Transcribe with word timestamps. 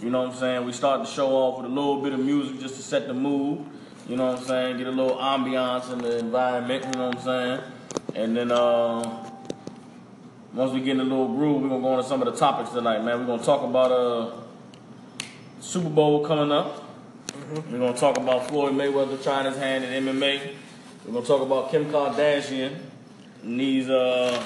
You 0.00 0.10
know 0.10 0.22
what 0.22 0.30
I'm 0.30 0.36
saying? 0.36 0.64
We 0.64 0.72
start 0.72 1.00
the 1.00 1.06
show 1.06 1.30
off 1.30 1.56
with 1.58 1.66
a 1.66 1.74
little 1.74 2.00
bit 2.00 2.12
of 2.12 2.20
music 2.20 2.60
just 2.60 2.76
to 2.76 2.82
set 2.82 3.08
the 3.08 3.14
mood. 3.14 3.66
You 4.08 4.16
know 4.16 4.30
what 4.30 4.38
I'm 4.38 4.44
saying? 4.44 4.78
Get 4.78 4.86
a 4.86 4.90
little 4.90 5.16
ambiance 5.16 5.92
in 5.92 5.98
the 5.98 6.18
environment. 6.18 6.84
You 6.84 6.90
know 6.92 7.08
what 7.08 7.18
I'm 7.18 7.24
saying? 7.24 7.60
And 8.14 8.36
then 8.36 8.52
uh, 8.52 9.30
once 10.54 10.72
we 10.72 10.80
get 10.80 10.92
in 10.92 11.00
a 11.00 11.02
little 11.02 11.34
groove, 11.34 11.62
we're 11.62 11.68
gonna 11.68 11.82
go 11.82 11.96
into 11.98 12.08
some 12.08 12.22
of 12.22 12.32
the 12.32 12.38
topics 12.38 12.70
tonight, 12.70 13.02
man. 13.02 13.20
We're 13.20 13.26
gonna 13.26 13.42
talk 13.42 13.62
about 13.62 13.90
uh 13.90 14.30
Super 15.60 15.88
Bowl 15.88 16.24
coming 16.24 16.52
up. 16.52 16.84
We're 17.70 17.78
gonna 17.78 17.96
talk 17.96 18.16
about 18.16 18.48
Floyd 18.48 18.74
Mayweather 18.74 19.20
trying 19.22 19.46
his 19.46 19.56
hand 19.56 19.84
in 19.84 20.04
MMA. 20.04 20.54
We're 21.04 21.12
gonna 21.12 21.26
talk 21.26 21.42
about 21.42 21.70
Kim 21.72 21.86
Kardashian 21.86 22.76
and 23.42 23.60
these 23.60 23.90
uh 23.90 24.42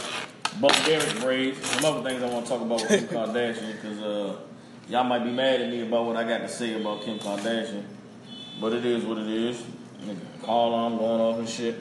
Derek 0.87 1.21
braids. 1.21 1.65
Some 1.67 1.85
other 1.85 2.09
things 2.09 2.23
I 2.23 2.31
want 2.31 2.47
to 2.47 2.53
talk 2.53 2.63
about 2.63 2.81
with 2.81 2.89
Kim 2.89 3.09
Kardashian 3.19 3.73
because 3.73 4.03
uh 4.03 4.37
y'all 4.89 5.05
might 5.05 5.25
be 5.25 5.31
mad 5.31 5.61
at 5.61 5.71
me 5.71 5.83
about 5.83 6.07
what 6.07 6.17
I 6.17 6.25
got 6.25 6.39
to 6.39 6.49
say 6.49 6.81
about 6.81 7.03
Kim 7.03 7.19
Kardashian, 7.19 7.85
but 8.61 8.73
it 8.73 8.85
is 8.85 9.05
what 9.05 9.19
it 9.19 9.29
is. 9.29 9.63
Call 10.43 10.75
on 10.75 10.99
going 10.99 11.21
off 11.21 11.39
and 11.39 11.49
shit. 11.49 11.77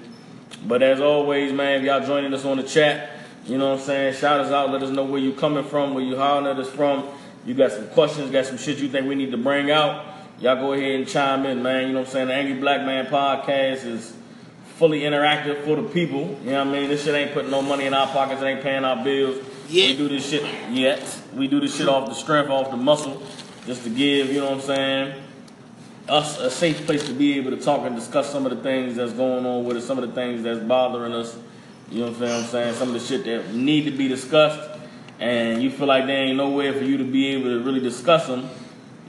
But 0.68 0.84
as 0.84 1.02
always, 1.02 1.52
man, 1.52 1.80
if 1.80 1.86
y'all 1.86 2.06
joining 2.06 2.34
us 2.34 2.46
on 2.46 2.58
the 2.58 2.64
chat, 2.64 3.10
you 3.46 3.58
know 3.58 3.72
what 3.72 3.80
I'm 3.80 3.86
saying? 3.86 4.14
Shout 4.16 4.40
us 4.42 4.52
out. 4.52 4.70
Let 4.70 4.84
us 4.84 4.92
know 4.92 5.04
where 5.04 5.20
you 5.20 5.34
coming 5.34 5.64
from, 5.64 5.94
where 5.94 6.04
you 6.04 6.16
hollering 6.16 6.48
at 6.48 6.60
us 6.64 6.70
from. 6.70 7.08
You 7.46 7.56
got 7.56 7.72
some 7.72 7.88
questions, 7.90 8.30
got 8.32 8.46
some 8.46 8.58
shit 8.58 8.78
you 8.78 8.88
think 8.88 9.08
we 9.08 9.16
need 9.16 9.32
to 9.32 9.38
bring 9.38 9.72
out. 9.72 10.06
Y'all 10.40 10.56
go 10.56 10.74
ahead 10.74 10.92
and 10.92 11.08
chime 11.08 11.46
in, 11.46 11.64
man. 11.64 11.88
You 11.88 11.94
know 11.94 12.00
what 12.00 12.08
I'm 12.08 12.14
saying? 12.14 12.28
The 12.28 12.34
Angry 12.34 12.60
Black 12.60 12.86
Man 12.86 13.08
podcast 13.08 13.86
is 13.86 14.14
fully 14.76 15.02
interactive 15.02 15.64
for 15.64 15.76
the 15.76 15.84
people. 15.90 16.40
You 16.44 16.52
know 16.52 16.66
what 16.66 16.68
I 16.68 16.80
mean? 16.80 16.90
This 16.90 17.04
shit 17.04 17.16
ain't 17.16 17.34
putting 17.34 17.52
no 17.52 17.62
money 17.62 17.86
in 17.86 17.94
our 17.94 18.08
pockets. 18.08 18.42
It 18.42 18.46
ain't 18.46 18.62
paying 18.62 18.84
our 18.84 19.04
bills. 19.04 19.44
We 19.72 19.98
do 19.98 20.10
this 20.10 20.30
shit 20.30 20.44
yet. 20.72 21.22
We 21.34 21.48
do 21.48 21.60
this 21.60 21.76
shit 21.76 21.88
off 21.88 22.10
the 22.10 22.16
strength, 22.16 22.50
off 22.50 22.72
the 22.72 22.78
muscle, 22.78 23.22
just 23.66 23.84
to 23.84 23.90
give, 23.90 24.32
you 24.32 24.40
know 24.40 24.52
what 24.52 24.56
I'm 24.56 24.62
saying? 24.62 25.24
us 26.12 26.40
a 26.40 26.50
safe 26.50 26.86
place 26.86 27.06
to 27.06 27.14
be 27.14 27.38
able 27.38 27.52
to 27.52 27.58
talk 27.58 27.86
and 27.86 27.96
discuss 27.96 28.30
some 28.30 28.46
of 28.46 28.56
the 28.56 28.62
things 28.62 28.96
that's 28.96 29.14
going 29.14 29.46
on 29.46 29.64
with 29.64 29.78
us, 29.78 29.86
some 29.86 29.98
of 29.98 30.08
the 30.08 30.14
things 30.14 30.44
that's 30.44 30.60
bothering 30.60 31.14
us. 31.14 31.38
You 31.90 32.02
know 32.02 32.12
what 32.12 32.22
I'm 32.30 32.44
saying? 32.46 32.76
Some 32.76 32.90
of 32.90 32.94
the 32.94 33.00
shit 33.00 33.26
that 33.26 33.54
need 33.54 33.86
to 33.86 33.92
be 33.92 34.08
discussed, 34.08 34.80
and 35.20 35.62
you 35.62 35.70
feel 35.70 35.88
like 35.88 36.06
there 36.06 36.24
ain't 36.24 36.38
nowhere 36.38 36.74
for 36.74 36.84
you 36.84 36.98
to 36.98 37.04
be 37.04 37.28
able 37.28 37.46
to 37.46 37.64
really 37.64 37.80
discuss 37.82 38.28
them. 38.28 38.50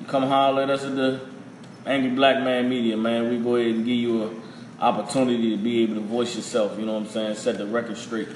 You 0.01 0.07
come 0.07 0.25
holler 0.25 0.63
at 0.63 0.71
us 0.71 0.85
at 0.85 0.97
the 0.97 1.21
Angry 1.87 2.11
Black 2.11 2.43
Man 2.43 2.69
Media, 2.69 2.97
man. 2.97 3.29
We 3.29 3.39
go 3.39 3.57
ahead 3.57 3.75
and 3.77 3.85
give 3.85 3.97
you 3.97 4.25
an 4.25 4.43
opportunity 4.81 5.57
to 5.57 5.63
be 5.63 5.83
able 5.85 5.95
to 5.95 6.01
voice 6.01 6.35
yourself. 6.35 6.79
You 6.79 6.87
know 6.87 6.95
what 6.95 7.05
I'm 7.05 7.09
saying? 7.09 7.37
Set 7.37 7.59
the 7.59 7.67
record 7.67 7.97
straight. 7.97 8.29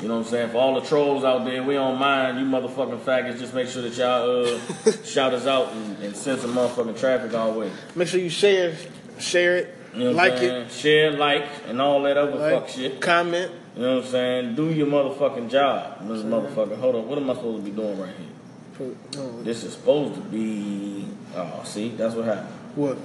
You 0.00 0.06
know 0.06 0.18
what 0.18 0.26
I'm 0.26 0.30
saying? 0.30 0.50
For 0.50 0.58
all 0.58 0.80
the 0.80 0.86
trolls 0.86 1.24
out 1.24 1.44
there, 1.44 1.62
we 1.62 1.74
don't 1.74 1.98
mind 1.98 2.38
you 2.38 2.46
motherfucking 2.46 3.00
faggots. 3.00 3.40
Just 3.40 3.52
make 3.52 3.68
sure 3.68 3.82
that 3.82 3.96
y'all 3.96 4.46
uh, 4.46 4.92
shout 5.04 5.34
us 5.34 5.46
out 5.46 5.72
and, 5.72 5.98
and 6.04 6.16
send 6.16 6.40
some 6.40 6.54
motherfucking 6.54 6.98
traffic 7.00 7.34
our 7.34 7.50
way. 7.50 7.70
Make 7.96 8.06
sure 8.06 8.20
you 8.20 8.30
share, 8.30 8.76
share 9.18 9.56
it, 9.56 9.74
You 9.94 10.04
know 10.04 10.10
like 10.12 10.34
I'm? 10.34 10.68
Share, 10.68 11.10
like, 11.10 11.46
and 11.66 11.80
all 11.80 12.02
that 12.02 12.16
other 12.16 12.48
it, 12.48 12.52
fuck 12.52 12.68
shit. 12.68 13.00
comment. 13.00 13.50
You 13.74 13.82
know 13.82 13.96
what 13.96 14.04
I'm 14.04 14.10
saying? 14.10 14.54
Do 14.54 14.72
your 14.72 14.86
motherfucking 14.86 15.50
job, 15.50 16.06
this 16.06 16.22
motherfucker. 16.22 16.78
Hold 16.78 16.94
on, 16.94 17.08
what 17.08 17.18
am 17.18 17.28
I 17.30 17.34
supposed 17.34 17.64
to 17.64 17.70
be 17.70 17.76
doing 17.76 17.98
right 17.98 18.14
here? 18.16 18.94
No, 19.16 19.42
This 19.42 19.64
is 19.64 19.72
supposed 19.72 20.14
to 20.14 20.20
be. 20.20 21.08
Oh, 21.34 21.62
see, 21.64 21.88
that's 21.90 22.14
what 22.14 22.24
happened. 22.26 22.54
What? 22.76 22.96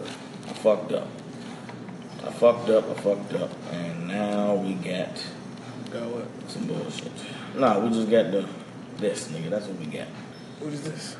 I 0.47 0.53
fucked 0.53 0.91
up. 0.91 1.07
I 2.23 2.31
fucked 2.31 2.69
up. 2.69 2.87
I 2.87 2.93
fucked 3.01 3.33
up, 3.33 3.49
and 3.71 4.07
now 4.07 4.53
we 4.53 4.75
got 4.75 5.09
Got 5.91 6.07
what? 6.09 6.22
Some 6.53 6.67
bullshit. 6.67 7.11
Nah, 7.55 7.79
we 7.79 7.89
just 7.89 8.09
got 8.09 8.31
the 8.31 8.45
this 8.97 9.27
nigga. 9.29 9.49
That's 9.49 9.67
what 9.67 9.79
we 9.79 9.85
got. 9.85 10.07
What 10.59 10.73
is 10.73 10.81
this? 10.83 11.17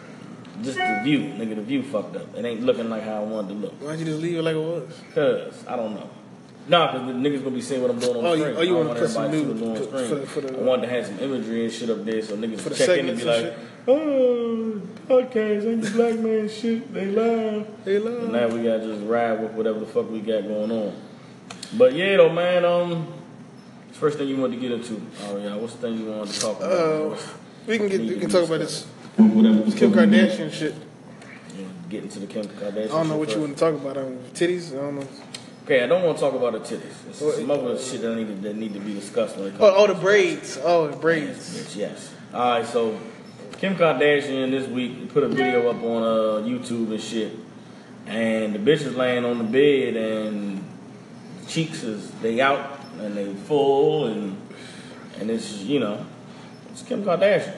Just 0.62 0.78
the 0.78 1.02
view, 1.04 1.20
nigga. 1.20 1.56
The 1.56 1.62
view 1.64 1.84
fucked 1.84 2.16
up. 2.16 2.36
It 2.36 2.46
ain't 2.46 2.62
looking 2.62 2.90
like 2.90 3.04
how 3.04 3.16
I 3.22 3.24
wanted 3.24 3.50
to 3.50 3.54
look. 3.56 3.74
Why'd 3.82 4.00
you 4.00 4.06
just 4.06 4.22
leave 4.22 4.38
it 4.38 4.42
like 4.44 4.56
it 4.56 4.60
was? 4.60 4.94
Cause 5.14 5.64
I 5.68 5.76
don't 5.76 5.96
know. 5.96 6.10
Nah, 6.68 6.92
cause 6.94 7.02
the 7.08 7.12
niggas 7.14 7.40
gonna 7.44 7.56
be 7.56 7.62
seeing 7.62 7.82
what 7.82 7.92
I'm 7.92 8.00
doing 8.00 8.18
on 8.18 8.26
Oh, 8.26 8.32
the 8.32 8.38
you- 8.38 8.44
screen. 8.44 8.58
oh, 8.58 8.62
you 8.62 8.76
wanna 8.76 9.00
put 9.00 9.10
some 9.10 9.26
everybody 9.26 9.60
to 9.60 9.66
new- 9.68 9.76
for- 9.76 10.16
the 10.16 10.28
for 10.28 10.42
the- 10.42 10.58
I 10.60 10.62
wanted 10.64 10.84
to 10.88 10.94
have 10.94 11.06
some 11.08 11.20
imagery 11.20 11.66
and 11.66 11.74
shit 11.74 11.90
up 11.90 12.06
there 12.06 12.22
so 12.22 12.38
niggas 12.38 12.78
check 12.78 13.00
in 13.00 13.10
and 13.10 13.18
be 13.18 13.26
like, 13.26 13.46
and 13.46 13.54
oh, 13.90 14.82
podcast 15.08 15.66
ain't 15.68 15.82
the 15.82 15.92
black 15.92 16.20
man 16.20 16.48
shit. 16.48 16.94
They 16.94 17.08
live. 17.08 17.68
Hey, 17.84 17.98
And 17.98 18.32
now 18.32 18.48
we 18.48 18.64
gotta 18.64 18.80
just 18.86 19.04
ride 19.06 19.42
with 19.42 19.52
whatever 19.52 19.80
the 19.80 19.86
fuck 19.86 20.10
we 20.10 20.20
got 20.22 20.44
going 20.44 20.72
on. 20.72 20.94
But 21.78 21.94
yeah, 21.96 22.16
though, 22.18 22.30
man. 22.32 22.64
Um, 22.64 23.08
first 24.04 24.18
thing 24.18 24.28
you 24.28 24.36
wanted 24.36 24.56
to 24.56 24.62
get 24.62 24.72
into? 24.74 25.02
Oh 25.22 25.38
yeah, 25.38 25.56
what's 25.56 25.76
the 25.76 25.88
thing 25.88 25.98
you 25.98 26.12
wanted 26.12 26.34
to 26.34 26.40
talk 26.42 26.58
about? 26.58 26.72
Uh, 26.72 27.18
we 27.66 27.78
can 27.78 27.88
get 27.88 28.02
we 28.02 28.20
can 28.20 28.30
talk 28.30 28.46
about 28.46 28.60
this 28.60 28.84
Whatever. 29.16 29.72
Kim 29.72 29.94
Kardashian 29.94 30.52
shit. 30.52 30.76
Get 31.88 32.04
into 32.04 32.20
the 32.20 32.28
Kim 32.28 32.44
Kardashian. 32.44 32.86
I 32.86 32.88
don't 32.88 33.08
know 33.08 33.16
what 33.16 33.34
you 33.34 33.40
want 33.40 33.58
to 33.58 33.60
talk 33.60 33.76
about. 33.76 33.98
Um, 33.98 34.18
titties. 34.34 34.74
I 34.74 34.82
don't 34.82 34.96
know. 34.96 35.08
Okay, 35.64 35.82
I 35.84 35.88
don't 35.88 36.04
want 36.04 36.18
to 36.18 36.22
talk 36.22 36.34
about 36.34 36.52
the 36.52 36.60
titties. 36.60 37.08
It's 37.08 37.22
What- 37.22 37.36
some 37.36 37.50
other 37.50 37.80
shit 37.80 38.02
that 38.02 38.14
need 38.16 38.28
to, 38.28 38.34
that 38.42 38.58
need 38.58 38.74
to 38.74 38.82
be 38.82 38.94
discussed 38.94 39.38
when 39.38 39.48
it 39.48 39.52
comes. 39.52 39.62
Oh, 39.62 39.74
oh, 39.78 39.88
the 39.88 39.94
braids. 39.94 40.60
Oh, 40.62 40.88
the 40.90 40.98
braids. 40.98 41.56
Yes, 41.56 41.76
yes. 41.78 42.14
All 42.34 42.60
right, 42.60 42.66
so 42.66 43.00
Kim 43.60 43.76
Kardashian 43.76 44.52
this 44.52 44.68
week 44.68 45.14
put 45.14 45.24
a 45.24 45.30
video 45.30 45.70
up 45.70 45.82
on 45.82 46.04
uh, 46.04 46.46
YouTube 46.46 46.92
and 46.92 47.00
shit, 47.00 47.32
and 48.08 48.54
the 48.54 48.60
bitch 48.60 48.82
is 48.82 48.96
laying 48.98 49.24
on 49.24 49.38
the 49.38 49.46
bed 49.46 49.96
and 49.96 50.62
cheeks 51.48 51.84
is 51.84 52.12
they 52.22 52.42
out 52.42 52.83
and 53.00 53.16
they 53.16 53.34
full 53.34 54.08
and 54.08 54.38
and 55.20 55.30
it's 55.30 55.54
you 55.60 55.80
know 55.80 56.06
it's 56.72 56.82
Kim 56.84 57.04
Kardashian, 57.04 57.56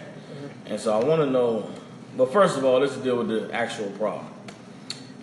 and 0.66 0.80
so 0.80 1.00
I 1.00 1.04
want 1.04 1.22
to 1.22 1.30
know. 1.30 1.70
But 2.18 2.32
first 2.32 2.58
of 2.58 2.64
all, 2.64 2.80
let's 2.80 2.96
deal 2.98 3.18
with 3.18 3.28
the 3.28 3.54
actual 3.54 3.90
problem. 3.92 4.28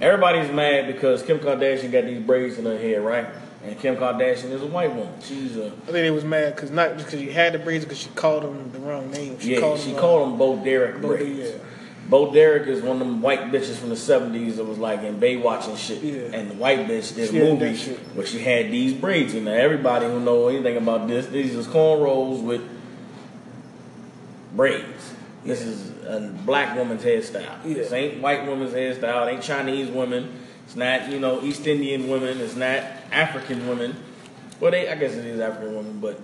Everybody's 0.01 0.51
mad 0.53 0.87
because 0.89 1.23
Kim 1.23 1.39
Kardashian 1.39 1.91
got 1.93 2.05
these 2.05 2.23
braids 2.23 2.59
in 2.59 2.65
her 2.67 2.77
hair, 2.77 3.01
right? 3.01 3.27
And 3.65 3.79
Kim 3.79 3.97
Kardashian 3.97 4.51
is 4.51 4.61
a 4.63 4.67
white 4.67 4.91
woman. 4.95 5.13
She's 5.23 5.57
a 5.57 5.67
I 5.67 5.71
think 5.71 5.93
they 5.93 6.11
was 6.11 6.25
mad 6.25 6.55
because 6.57 6.71
not 6.71 6.95
just 6.95 7.07
because 7.07 7.23
you 7.23 7.33
had 7.33 7.53
the 7.53 7.59
braids, 7.61 7.85
because 7.85 7.99
she 7.99 8.09
called 8.11 8.43
them 8.43 8.73
the 8.73 8.81
wrong 8.81 9.11
name. 9.11 9.39
She 9.39 9.55
yeah, 9.55 9.61
called 9.61 9.79
she 9.79 9.91
them, 9.91 9.99
uh, 9.99 10.01
called 10.01 10.29
them 10.33 10.39
Bo 10.39 10.57
Derek 10.65 11.01
Bo- 11.01 11.09
braids. 11.09 11.51
yeah. 11.53 11.57
Bo 12.09 12.33
Derek 12.33 12.69
is 12.69 12.83
one 12.83 13.01
of 13.01 13.07
them 13.07 13.23
white 13.23 13.53
bitches 13.53 13.77
from 13.77 13.89
the 13.89 13.97
seventies 13.97 14.57
that 14.57 14.65
was 14.65 14.79
like 14.79 15.03
in 15.03 15.19
Baywatch 15.19 15.69
and 15.69 15.79
shit. 15.79 16.03
Yeah. 16.03 16.37
And 16.37 16.51
the 16.51 16.55
white 16.55 16.81
bitch 16.81 17.15
did 17.15 17.31
She 17.31 17.41
a 17.41 17.45
movie 17.45 17.77
where 18.15 18.27
she 18.27 18.39
had 18.41 18.71
these 18.71 18.93
braids 18.93 19.33
there. 19.33 19.61
Everybody 19.61 20.07
who 20.07 20.21
know 20.21 20.49
anything 20.49 20.77
about 20.77 21.09
this, 21.09 21.27
these 21.27 21.55
is 21.55 21.67
cornrows 21.67 22.43
with 22.43 22.63
braids. 24.55 25.15
This 25.45 25.63
is 25.63 25.91
a 26.05 26.21
black 26.45 26.77
woman's 26.77 27.03
hairstyle. 27.03 27.65
Yeah. 27.65 27.75
This 27.75 27.93
ain't 27.93 28.21
white 28.21 28.47
woman's 28.47 28.75
hairstyle. 28.75 29.27
It 29.27 29.35
ain't 29.35 29.43
Chinese 29.43 29.89
women. 29.89 30.39
It's 30.65 30.77
not, 30.77 31.11
you 31.11 31.19
know, 31.19 31.43
East 31.43 31.67
Indian 31.67 32.09
women. 32.09 32.41
It's 32.41 32.57
not 32.57 32.83
African 33.11 33.69
women. 33.69 33.97
Well, 34.61 34.71
they, 34.71 34.89
I 34.89 34.95
guess 34.95 35.15
it 35.15 35.27
is 35.27 35.41
African 35.41 35.75
women, 35.75 35.99
but 35.99 36.21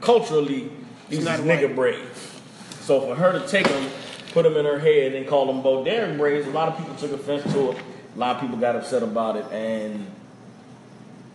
culturally, 0.00 0.70
these 1.08 1.20
is 1.20 1.24
not 1.24 1.40
nigga 1.40 1.66
white. 1.66 1.76
braids. 1.76 2.40
So 2.80 3.00
for 3.00 3.14
her 3.14 3.32
to 3.38 3.46
take 3.46 3.68
them, 3.68 3.90
put 4.34 4.42
them 4.42 4.56
in 4.58 4.64
her 4.66 4.78
head, 4.78 5.14
and 5.14 5.26
call 5.26 5.46
them 5.46 5.62
Bo 5.62 5.82
Derek 5.84 6.18
braids, 6.18 6.46
a 6.46 6.50
lot 6.50 6.68
of 6.68 6.76
people 6.76 6.94
took 6.96 7.12
offense 7.12 7.42
to 7.54 7.70
it. 7.70 7.78
A 8.14 8.18
lot 8.18 8.34
of 8.36 8.42
people 8.42 8.58
got 8.58 8.76
upset 8.76 9.02
about 9.02 9.36
it, 9.36 9.46
and 9.50 10.06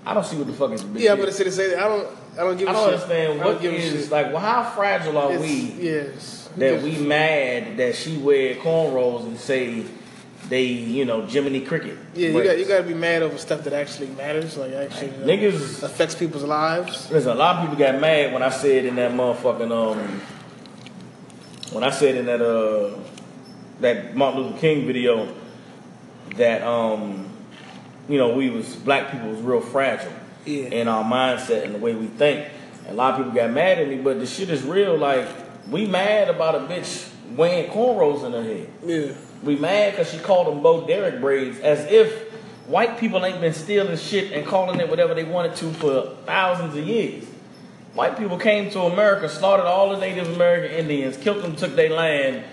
I 0.05 0.13
don't 0.13 0.25
see 0.25 0.37
what 0.37 0.47
the 0.47 0.53
fuck 0.53 0.71
is 0.71 0.83
the 0.83 0.99
Yeah, 0.99 1.15
but 1.15 1.27
it's 1.29 1.37
to 1.37 1.51
say 1.51 1.75
I 1.75 1.87
don't. 1.87 2.07
I 2.37 2.43
don't 2.43 2.57
give. 2.57 2.67
I 2.67 2.71
a 2.71 2.73
don't 2.75 2.85
shit. 2.85 2.93
understand 2.93 3.41
I 3.41 3.43
don't 3.43 3.63
is 3.65 4.03
shit. 4.03 4.11
like. 4.11 4.27
Well, 4.27 4.37
how 4.39 4.63
fragile 4.69 5.17
are 5.17 5.31
It's- 5.33 5.41
we 5.41 5.75
Yes. 5.81 6.49
that 6.57 6.81
we 6.83 6.91
mad 6.97 7.77
that 7.77 7.95
she 7.95 8.17
wear 8.17 8.55
cornrows 8.55 9.23
and 9.23 9.37
say 9.37 9.83
they, 10.47 10.63
you 10.63 11.03
know, 11.05 11.21
Jiminy 11.25 11.61
Cricket? 11.61 11.97
Yeah, 12.15 12.29
you 12.29 12.43
got 12.43 12.57
you 12.59 12.65
got 12.65 12.77
to 12.77 12.83
be 12.83 12.93
mad 12.93 13.23
over 13.23 13.37
stuff 13.37 13.63
that 13.65 13.73
actually 13.73 14.07
matters, 14.07 14.55
like 14.57 14.71
actually 14.73 15.09
uh, 15.09 15.25
Niggas- 15.25 15.83
affects 15.83 16.15
people's 16.15 16.43
lives. 16.43 17.09
Listen, 17.11 17.31
a 17.31 17.35
lot 17.35 17.57
of 17.57 17.61
people 17.69 17.77
got 17.85 17.99
mad 17.99 18.31
when 18.33 18.41
I 18.41 18.49
said 18.49 18.85
in 18.85 18.95
that 18.95 19.11
motherfucking 19.11 19.71
um 19.71 20.21
when 21.71 21.83
I 21.83 21.89
said 21.89 22.15
in 22.15 22.25
that 22.25 22.41
uh 22.41 22.97
that 23.81 24.15
Martin 24.15 24.41
Luther 24.41 24.57
King 24.59 24.85
video 24.87 25.33
that 26.35 26.61
um 26.63 27.29
you 28.07 28.17
know 28.17 28.33
we 28.35 28.49
was 28.49 28.75
black 28.75 29.11
people 29.11 29.29
was 29.29 29.39
real 29.41 29.61
fragile 29.61 30.11
Yeah. 30.45 30.65
in 30.65 30.87
our 30.87 31.03
mindset 31.03 31.63
and 31.63 31.75
the 31.75 31.79
way 31.79 31.93
we 31.95 32.07
think. 32.07 32.47
And 32.87 32.93
a 32.93 32.93
lot 32.93 33.13
of 33.13 33.17
people 33.25 33.33
got 33.33 33.51
mad 33.51 33.79
at 33.79 33.87
me, 33.87 33.97
but 33.97 34.19
the 34.19 34.25
shit 34.25 34.49
is 34.49 34.63
real. 34.63 34.97
Like 34.97 35.27
we 35.69 35.85
mad 35.85 36.29
about 36.29 36.55
a 36.55 36.59
bitch 36.59 37.07
wearing 37.35 37.69
cornrows 37.71 38.23
in 38.25 38.31
her 38.33 38.43
head. 38.43 38.69
Yeah. 38.83 39.13
We 39.43 39.55
mad 39.55 39.91
because 39.91 40.11
she 40.11 40.17
called 40.19 40.47
them 40.47 40.61
Bo 40.61 40.85
Derek 40.85 41.21
braids, 41.21 41.59
as 41.59 41.79
if 41.91 42.27
white 42.67 42.97
people 42.97 43.23
ain't 43.25 43.39
been 43.39 43.53
stealing 43.53 43.95
shit 43.97 44.33
and 44.33 44.45
calling 44.45 44.79
it 44.79 44.89
whatever 44.89 45.13
they 45.13 45.23
wanted 45.23 45.55
to 45.57 45.71
for 45.73 46.15
thousands 46.25 46.75
of 46.75 46.85
years. 46.85 47.25
White 47.99 48.17
people 48.17 48.37
came 48.37 48.71
to 48.71 48.83
America, 48.83 49.27
slaughtered 49.27 49.65
all 49.65 49.89
the 49.89 49.97
Native 49.97 50.33
American 50.33 50.71
Indians, 50.71 51.17
killed 51.17 51.43
them, 51.43 51.57
took 51.57 51.75
their 51.75 51.89
land, 51.89 52.45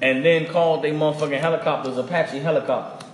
and 0.00 0.24
then 0.24 0.46
called 0.46 0.84
they 0.84 0.92
motherfucking 0.92 1.40
helicopters 1.40 1.98
Apache 1.98 2.38
helicopters. 2.38 3.10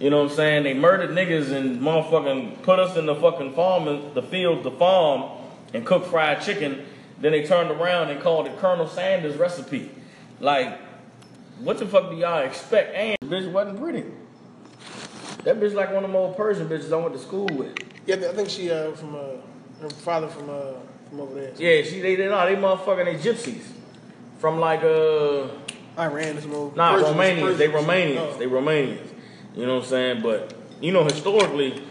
You 0.00 0.08
know 0.08 0.22
what 0.22 0.30
I'm 0.30 0.36
saying? 0.36 0.62
They 0.62 0.72
murdered 0.72 1.10
niggas 1.10 1.52
and 1.52 1.82
motherfucking 1.82 2.62
put 2.62 2.78
us 2.78 2.96
in 2.96 3.04
the 3.04 3.14
fucking 3.14 3.52
farm, 3.52 4.14
the 4.14 4.22
fields, 4.22 4.64
the 4.64 4.70
farm, 4.70 5.30
and 5.74 5.84
cooked 5.84 6.06
fried 6.06 6.40
chicken. 6.40 6.86
Then 7.20 7.32
they 7.32 7.44
turned 7.44 7.70
around 7.72 8.08
and 8.08 8.22
called 8.22 8.46
it 8.46 8.56
Colonel 8.56 8.88
Sanders 8.88 9.36
recipe. 9.36 9.90
Like, 10.40 10.80
what 11.60 11.76
the 11.76 11.84
fuck 11.84 12.08
do 12.08 12.16
y'all 12.16 12.38
expect? 12.38 12.94
And 12.94 13.18
bitch 13.20 13.52
wasn't 13.52 13.78
pretty. 13.78 14.04
That 15.44 15.60
bitch 15.60 15.74
like 15.74 15.92
one 15.92 16.04
of 16.04 16.10
them 16.10 16.16
old 16.16 16.38
Persian 16.38 16.70
bitches 16.70 16.90
I 16.90 16.96
went 16.96 17.12
to 17.12 17.20
school 17.20 17.48
with. 17.52 17.76
Yeah, 18.06 18.14
I 18.16 18.32
think 18.32 18.48
she 18.48 18.70
uh, 18.70 18.92
from 18.92 19.14
uh, 19.14 19.18
her 19.82 19.90
father 19.90 20.28
from 20.28 20.48
uh, 20.48 20.72
from 21.08 21.20
over 21.20 21.34
there. 21.34 21.52
Yeah, 21.56 21.82
she 21.82 22.00
they 22.00 22.14
they 22.16 22.26
no, 22.26 22.46
they 22.46 22.56
motherfucking 22.56 23.04
they 23.04 23.14
gypsies. 23.16 23.62
From 24.38 24.60
like 24.60 24.82
uh 24.84 25.48
Iran 25.98 26.36
is 26.36 26.46
more. 26.46 26.72
Nah, 26.76 26.94
Persians, 26.94 27.16
Romanians. 27.16 27.56
They 27.58 27.68
Romanians. 27.68 28.18
Oh. 28.18 28.36
They 28.38 28.46
Romanians. 28.46 29.08
You 29.56 29.66
know 29.66 29.76
what 29.76 29.84
I'm 29.84 29.88
saying? 29.88 30.22
But 30.22 30.54
you 30.80 30.92
know, 30.92 31.04
historically, 31.04 31.82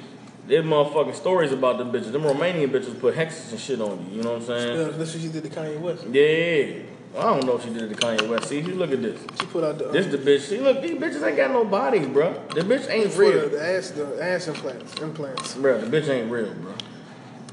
there's 0.47 0.63
motherfucking 0.65 1.15
stories 1.15 1.51
about 1.51 1.77
them 1.77 1.91
bitches. 1.91 2.11
Them 2.13 2.21
Romanian 2.23 2.69
bitches 2.69 2.97
put 2.99 3.15
hexes 3.15 3.51
and 3.51 3.59
shit 3.59 3.81
on 3.81 4.07
you. 4.09 4.17
You 4.17 4.23
know 4.23 4.33
what 4.33 4.41
I'm 4.41 4.45
saying? 4.47 4.79
Yeah, 4.79 4.97
that's 4.97 5.13
what 5.13 5.21
she 5.21 5.27
did 5.27 5.43
to 5.43 5.49
Kanye 5.49 5.79
West. 5.79 6.05
Yeah. 6.11 6.83
I 7.17 7.23
don't 7.23 7.45
know 7.45 7.55
if 7.57 7.63
she 7.63 7.69
did 7.73 7.83
it 7.83 7.89
to 7.89 7.95
Kanye 7.95 8.29
West. 8.29 8.47
See, 8.47 8.59
you 8.59 8.75
look 8.75 8.91
at 8.91 9.01
this. 9.01 9.19
She 9.39 9.45
put 9.47 9.63
out 9.63 9.77
the. 9.77 9.89
uh, 9.89 9.91
This 9.91 10.05
the 10.07 10.17
bitch. 10.19 10.41
See, 10.41 10.59
look, 10.59 10.81
these 10.81 10.97
bitches 10.97 11.25
ain't 11.25 11.35
got 11.35 11.51
no 11.51 11.65
bodies, 11.65 12.07
bro. 12.07 12.33
The 12.53 12.61
bitch 12.61 12.89
ain't 12.89 13.15
real, 13.17 13.49
the 13.49 13.61
ass, 13.61 13.89
the 13.91 14.23
ass 14.23 14.47
implants, 14.47 14.93
implants. 15.01 15.55
bro. 15.55 15.81
The 15.81 15.87
bitch 15.99 16.07
ain't 16.09 16.31
real, 16.31 16.53
bro. 16.53 16.73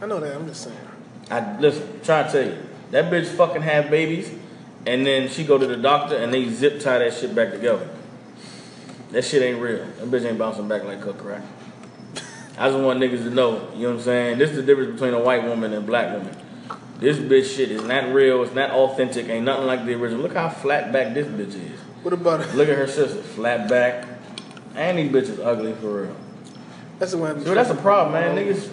I 0.02 0.06
know 0.06 0.20
that. 0.20 0.36
I'm 0.36 0.46
just 0.46 0.62
saying. 0.62 0.76
I 1.30 1.58
listen. 1.58 2.00
Try 2.02 2.24
to 2.24 2.32
tell 2.32 2.44
you, 2.44 2.58
that 2.90 3.12
bitch 3.12 3.26
fucking 3.26 3.62
have 3.62 3.90
babies, 3.90 4.30
and 4.86 5.06
then 5.06 5.28
she 5.28 5.44
go 5.44 5.58
to 5.58 5.66
the 5.66 5.76
doctor 5.76 6.16
and 6.16 6.32
they 6.32 6.48
zip 6.50 6.80
tie 6.80 6.98
that 6.98 7.14
shit 7.14 7.34
back 7.34 7.52
together. 7.52 7.88
That 9.10 9.24
shit 9.24 9.42
ain't 9.42 9.60
real. 9.60 9.84
That 9.84 10.10
bitch 10.10 10.28
ain't 10.28 10.38
bouncing 10.38 10.68
back 10.68 10.84
like 10.84 11.00
cook 11.00 11.18
crack. 11.18 11.42
I 12.58 12.68
just 12.68 12.82
want 12.82 13.00
niggas 13.00 13.24
to 13.24 13.30
know. 13.30 13.70
You 13.74 13.82
know 13.82 13.90
what 13.90 13.96
I'm 13.98 14.02
saying? 14.02 14.38
This 14.38 14.50
is 14.50 14.56
the 14.56 14.62
difference 14.62 14.92
between 14.92 15.14
a 15.14 15.20
white 15.20 15.44
woman 15.44 15.72
and 15.72 15.84
a 15.84 15.86
black 15.86 16.12
woman. 16.12 16.36
This 16.98 17.18
bitch 17.18 17.56
shit 17.56 17.70
is 17.70 17.82
not 17.82 18.12
real. 18.12 18.42
It's 18.42 18.54
not 18.54 18.70
authentic. 18.70 19.28
Ain't 19.28 19.44
nothing 19.44 19.66
like 19.66 19.84
the 19.84 19.94
original. 19.94 20.22
Look 20.22 20.34
how 20.34 20.48
flat 20.48 20.92
back 20.92 21.14
this 21.14 21.26
bitch 21.26 21.54
is. 21.54 21.80
What 22.02 22.12
about 22.12 22.40
it? 22.40 22.54
Look 22.54 22.68
at 22.68 22.76
her 22.76 22.86
sister, 22.86 23.22
flat 23.22 23.68
back, 23.68 24.06
and 24.74 24.98
these 24.98 25.10
bitches 25.10 25.44
ugly 25.44 25.72
for 25.74 26.02
real. 26.02 26.16
That's 26.98 27.12
the 27.12 27.18
one. 27.18 27.44
So 27.44 27.54
that's 27.54 27.70
a 27.70 27.74
problem, 27.74 28.12
man. 28.12 28.36
Oh. 28.36 28.40
Niggas. 28.40 28.70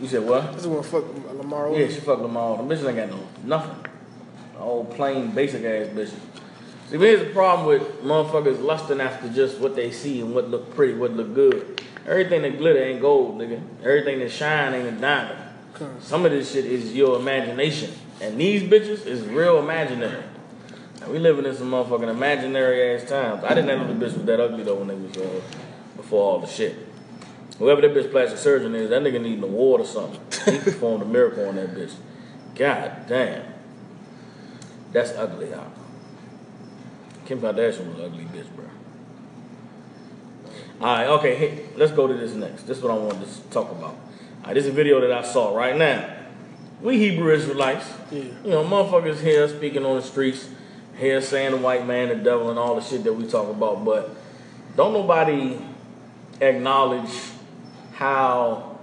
You 0.00 0.08
said 0.08 0.22
what? 0.22 0.52
That's 0.52 0.64
the 0.64 0.68
one. 0.68 0.82
Fuck 0.82 1.04
Lamar. 1.44 1.72
Yeah, 1.76 1.88
she 1.88 2.00
fucked 2.00 2.22
them 2.22 2.36
all. 2.36 2.56
Them 2.56 2.68
bitches 2.68 2.86
ain't 2.86 2.96
got 2.96 3.10
no 3.10 3.26
nothing. 3.44 3.92
All 4.58 4.84
plain, 4.84 5.30
basic 5.30 5.64
ass 5.64 5.88
bitches. 5.88 6.14
See, 6.88 6.98
but 6.98 7.00
here's 7.00 7.26
the 7.26 7.32
problem 7.32 7.66
with 7.66 8.02
motherfuckers 8.02 8.62
lusting 8.62 9.00
after 9.00 9.28
just 9.28 9.58
what 9.58 9.74
they 9.74 9.90
see 9.90 10.20
and 10.20 10.34
what 10.34 10.48
look 10.48 10.74
pretty, 10.74 10.94
what 10.94 11.12
look 11.12 11.34
good. 11.34 11.82
Everything 12.06 12.42
that 12.42 12.58
glitter 12.58 12.82
ain't 12.82 13.00
gold, 13.00 13.38
nigga. 13.38 13.62
Everything 13.82 14.18
that 14.18 14.30
shine 14.30 14.74
ain't 14.74 14.88
a 14.88 14.92
diamond. 14.92 15.40
Some 16.00 16.24
of 16.24 16.30
this 16.30 16.52
shit 16.52 16.66
is 16.66 16.94
your 16.94 17.18
imagination. 17.18 17.92
And 18.20 18.38
these 18.38 18.62
bitches 18.62 19.06
is 19.06 19.22
real 19.22 19.58
imaginary. 19.58 20.22
Now, 21.00 21.10
we 21.10 21.18
living 21.18 21.46
in 21.46 21.54
some 21.56 21.70
motherfucking 21.70 22.08
imaginary 22.08 22.94
ass 22.94 23.08
times. 23.08 23.42
I 23.44 23.54
didn't 23.54 23.66
know 23.66 23.92
the 23.92 23.94
bitch 23.94 24.16
was 24.16 24.24
that 24.24 24.40
ugly 24.40 24.62
though 24.62 24.76
when 24.76 24.88
they 24.88 24.94
was 24.94 25.16
uh, 25.16 25.40
before 25.96 26.22
all 26.22 26.38
the 26.38 26.46
shit. 26.46 26.76
Whoever 27.58 27.80
that 27.82 27.94
bitch 27.94 28.10
plastic 28.10 28.38
surgeon 28.38 28.74
is, 28.74 28.90
that 28.90 29.02
nigga 29.02 29.20
need 29.20 29.38
an 29.38 29.44
award 29.44 29.80
or 29.80 29.84
something. 29.84 30.20
He 30.52 30.58
performed 30.64 31.02
a 31.02 31.06
miracle 31.06 31.48
on 31.48 31.56
that 31.56 31.74
bitch. 31.74 31.94
God 32.54 33.06
damn. 33.06 33.44
That's 34.92 35.12
ugly, 35.12 35.50
y'all. 35.50 35.70
Kim 37.26 37.40
Kardashian 37.40 37.88
was 37.88 37.98
an 37.98 38.04
ugly 38.04 38.24
bitch, 38.24 38.46
bro. 38.54 38.64
Alright, 40.80 41.06
okay, 41.08 41.34
hey, 41.36 41.66
let's 41.76 41.92
go 41.92 42.06
to 42.06 42.14
this 42.14 42.34
next. 42.34 42.64
This 42.64 42.78
is 42.78 42.82
what 42.82 42.92
I 42.92 42.96
wanted 42.96 43.26
to 43.26 43.40
talk 43.50 43.70
about. 43.70 43.96
Alright, 44.40 44.54
this 44.54 44.64
is 44.64 44.70
a 44.70 44.74
video 44.74 45.00
that 45.00 45.12
I 45.12 45.22
saw 45.22 45.56
right 45.56 45.76
now. 45.76 46.12
We 46.82 46.98
Hebrew 46.98 47.32
Israelites. 47.32 47.88
Yeah. 48.10 48.22
You 48.44 48.50
know, 48.50 48.64
motherfuckers 48.64 49.20
here 49.20 49.48
speaking 49.48 49.84
on 49.86 49.96
the 49.96 50.02
streets, 50.02 50.48
here 50.98 51.20
saying 51.20 51.52
the 51.52 51.56
white 51.58 51.86
man, 51.86 52.08
the 52.08 52.16
devil, 52.16 52.50
and 52.50 52.58
all 52.58 52.74
the 52.74 52.82
shit 52.82 53.04
that 53.04 53.12
we 53.12 53.26
talk 53.26 53.48
about, 53.48 53.84
but 53.84 54.14
don't 54.76 54.92
nobody 54.92 55.58
acknowledge 56.40 57.10
how 57.94 58.78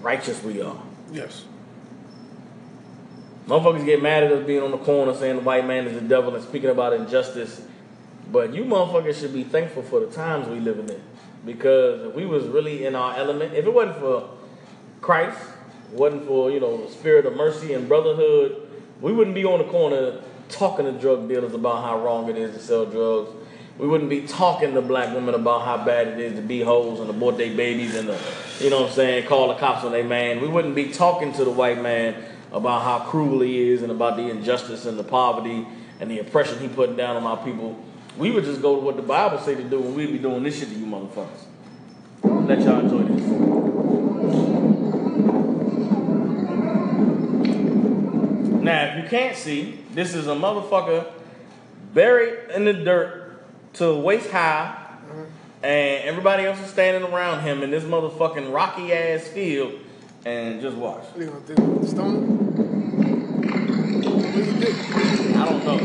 righteous 0.00 0.42
we 0.42 0.62
are. 0.62 0.80
Yes. 1.12 1.44
Motherfuckers 3.46 3.84
get 3.84 4.00
mad 4.00 4.24
at 4.24 4.32
us 4.32 4.46
being 4.46 4.62
on 4.62 4.70
the 4.70 4.78
corner 4.78 5.14
saying 5.14 5.36
the 5.36 5.42
white 5.42 5.66
man 5.66 5.86
is 5.86 5.94
the 5.94 6.06
devil 6.06 6.34
and 6.34 6.44
speaking 6.44 6.70
about 6.70 6.92
injustice. 6.92 7.62
But 8.30 8.54
you 8.54 8.64
motherfuckers 8.64 9.18
should 9.18 9.32
be 9.32 9.42
thankful 9.42 9.82
for 9.82 10.00
the 10.00 10.06
times 10.06 10.46
we 10.46 10.60
living 10.60 10.88
in. 10.88 11.02
Because 11.44 12.06
if 12.06 12.14
we 12.14 12.26
was 12.26 12.44
really 12.44 12.84
in 12.84 12.94
our 12.94 13.16
element, 13.16 13.54
if 13.54 13.64
it 13.64 13.72
wasn't 13.72 13.98
for 13.98 14.30
Christ, 15.00 15.38
wasn't 15.92 16.26
for, 16.26 16.50
you 16.50 16.60
know, 16.60 16.86
the 16.86 16.92
spirit 16.92 17.26
of 17.26 17.34
mercy 17.34 17.72
and 17.72 17.88
brotherhood, 17.88 18.68
we 19.00 19.12
wouldn't 19.12 19.34
be 19.34 19.44
on 19.44 19.58
the 19.58 19.64
corner 19.64 20.20
talking 20.48 20.84
to 20.84 20.92
drug 20.92 21.28
dealers 21.28 21.54
about 21.54 21.82
how 21.82 21.98
wrong 21.98 22.28
it 22.28 22.36
is 22.36 22.54
to 22.54 22.62
sell 22.62 22.86
drugs. 22.86 23.30
We 23.80 23.88
wouldn't 23.88 24.10
be 24.10 24.26
talking 24.26 24.74
to 24.74 24.82
black 24.82 25.14
women 25.14 25.34
about 25.34 25.64
how 25.64 25.82
bad 25.82 26.08
it 26.08 26.20
is 26.20 26.34
to 26.34 26.42
be 26.42 26.60
hoes 26.60 27.00
and 27.00 27.08
abort 27.08 27.38
their 27.38 27.56
babies 27.56 27.94
and, 27.94 28.10
the, 28.10 28.20
you 28.58 28.68
know 28.68 28.82
what 28.82 28.90
I'm 28.90 28.94
saying, 28.94 29.26
call 29.26 29.48
the 29.48 29.54
cops 29.54 29.84
on 29.84 29.92
their 29.92 30.04
man. 30.04 30.42
We 30.42 30.48
wouldn't 30.48 30.74
be 30.74 30.92
talking 30.92 31.32
to 31.32 31.46
the 31.46 31.50
white 31.50 31.80
man 31.80 32.22
about 32.52 32.82
how 32.82 33.08
cruel 33.08 33.40
he 33.40 33.70
is 33.70 33.80
and 33.80 33.90
about 33.90 34.18
the 34.18 34.28
injustice 34.28 34.84
and 34.84 34.98
the 34.98 35.02
poverty 35.02 35.66
and 35.98 36.10
the 36.10 36.18
oppression 36.18 36.58
he 36.58 36.68
putting 36.68 36.94
down 36.94 37.16
on 37.16 37.24
our 37.24 37.42
people. 37.42 37.82
We 38.18 38.30
would 38.30 38.44
just 38.44 38.60
go 38.60 38.76
to 38.76 38.82
what 38.82 38.96
the 38.96 39.02
Bible 39.02 39.38
say 39.38 39.54
to 39.54 39.64
do 39.64 39.82
and 39.82 39.96
we'd 39.96 40.12
be 40.12 40.18
doing 40.18 40.42
this 40.42 40.58
shit 40.58 40.68
to 40.68 40.74
you 40.74 40.84
motherfuckers. 40.84 41.46
Let 42.22 42.60
y'all 42.60 42.80
enjoy 42.80 43.04
this. 43.04 43.24
Now, 48.62 48.82
if 48.84 49.02
you 49.02 49.08
can't 49.08 49.34
see, 49.38 49.80
this 49.92 50.14
is 50.14 50.26
a 50.26 50.34
motherfucker 50.34 51.10
buried 51.94 52.50
in 52.50 52.66
the 52.66 52.74
dirt 52.74 53.19
to 53.74 53.94
waist 53.94 54.30
high, 54.30 54.76
and 55.62 56.04
everybody 56.04 56.44
else 56.44 56.58
is 56.60 56.70
standing 56.70 57.02
around 57.10 57.42
him 57.42 57.62
in 57.62 57.70
this 57.70 57.84
motherfucking 57.84 58.52
rocky 58.52 58.92
ass 58.92 59.28
field, 59.28 59.74
and 60.24 60.60
just 60.60 60.76
watch. 60.76 61.04
What 61.04 61.16
are 61.16 61.22
you 61.24 61.30
gonna 61.30 61.80
do? 61.80 61.86
Stone? 61.86 62.26
What 64.12 64.34
do 64.34 64.38
you 64.40 64.52
do? 64.52 64.66
I 65.38 65.44
don't 65.44 65.64
know. 65.64 65.78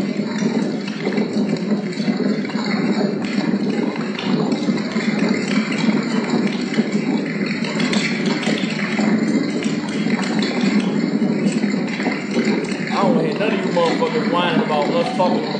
I 12.87 12.93
don't 13.03 13.19
hear 13.25 13.33
none 13.37 13.51
of 13.53 13.59
you 13.59 13.71
motherfuckers 13.71 14.27
whining 14.31 14.61
about 14.65 14.85
us 14.89 15.17
talking 15.17 15.43
in 15.43 15.51
the 15.51 15.57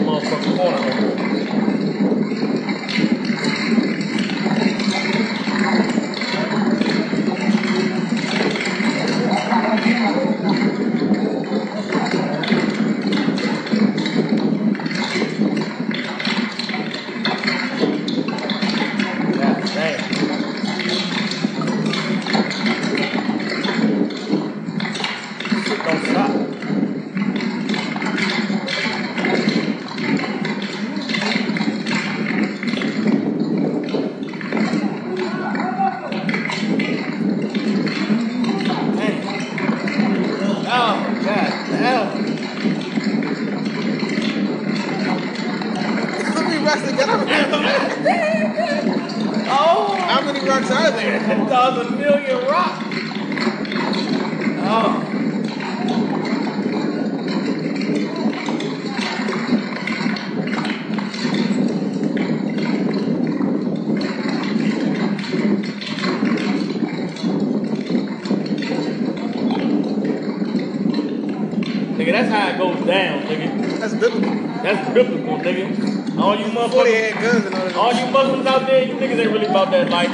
down, 72.96 73.22
nigga. 73.24 73.80
That's 73.80 73.94
biblical. 73.94 74.32
That's 74.64 74.94
biblical, 74.94 75.38
nigga. 75.38 76.18
All 76.18 76.36
you 76.38 76.46
motherfuckers. 76.46 77.12
had 77.12 77.22
guns 77.22 77.46
and 77.46 77.56
all 77.56 77.66
that. 77.66 77.76
All 77.76 77.94
you 77.94 78.06
Muslims 78.12 78.48
out 78.48 78.66
there, 78.68 78.86
you 78.86 78.94
niggas 78.94 79.20
ain't 79.20 79.32
really 79.32 79.48
about 79.48 79.72
that 79.72 79.90
life. 79.90 80.10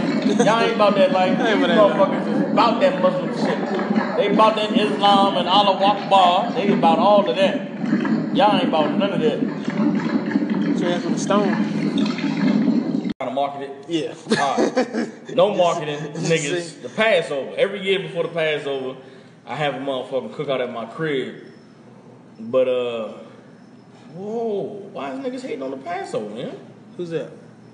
Y'all 0.45 0.59
ain't 0.61 0.75
about 0.75 0.95
that 0.95 1.11
life. 1.11 1.37
You 1.51 1.67
motherfuckers 1.67 2.27
is 2.27 2.51
about 2.51 2.81
that 2.81 3.01
Muslim 3.01 3.29
shit. 3.35 4.17
They 4.17 4.33
about 4.33 4.55
that 4.55 4.71
Islam 4.77 5.37
and 5.37 5.47
Allah 5.47 5.77
Akbar. 5.83 6.53
They 6.53 6.73
about 6.73 6.99
all 6.99 7.29
of 7.29 7.35
that. 7.35 8.35
Y'all 8.35 8.55
ain't 8.55 8.69
about 8.69 8.97
none 8.97 9.13
of 9.13 9.19
that. 9.19 9.39
So 10.79 10.85
that's 10.85 11.05
on 11.05 11.13
the 11.13 11.19
stone. 11.19 11.53
Trying 13.19 13.29
to 13.29 13.31
market 13.31 13.69
it. 13.69 13.85
Yeah. 13.87 14.39
Alright. 14.41 15.35
No 15.35 15.53
marketing, 15.65 15.99
niggas. 16.13 16.81
The 16.81 16.89
Passover. 16.89 17.53
Every 17.57 17.81
year 17.81 17.99
before 17.99 18.23
the 18.23 18.29
Passover, 18.29 18.97
I 19.45 19.55
have 19.55 19.75
a 19.75 19.79
motherfucking 19.79 20.33
cookout 20.33 20.61
at 20.61 20.73
my 20.73 20.85
crib. 20.85 21.50
But 22.49 22.67
uh 22.67 23.13
whoa, 24.13 24.89
why 24.91 25.11
is 25.13 25.19
niggas 25.19 25.41
hating 25.41 25.63
on 25.63 25.71
the 25.71 25.77
Passover, 25.77 26.33
man? 26.33 26.57
Who's 26.97 27.09
that? 27.11 27.31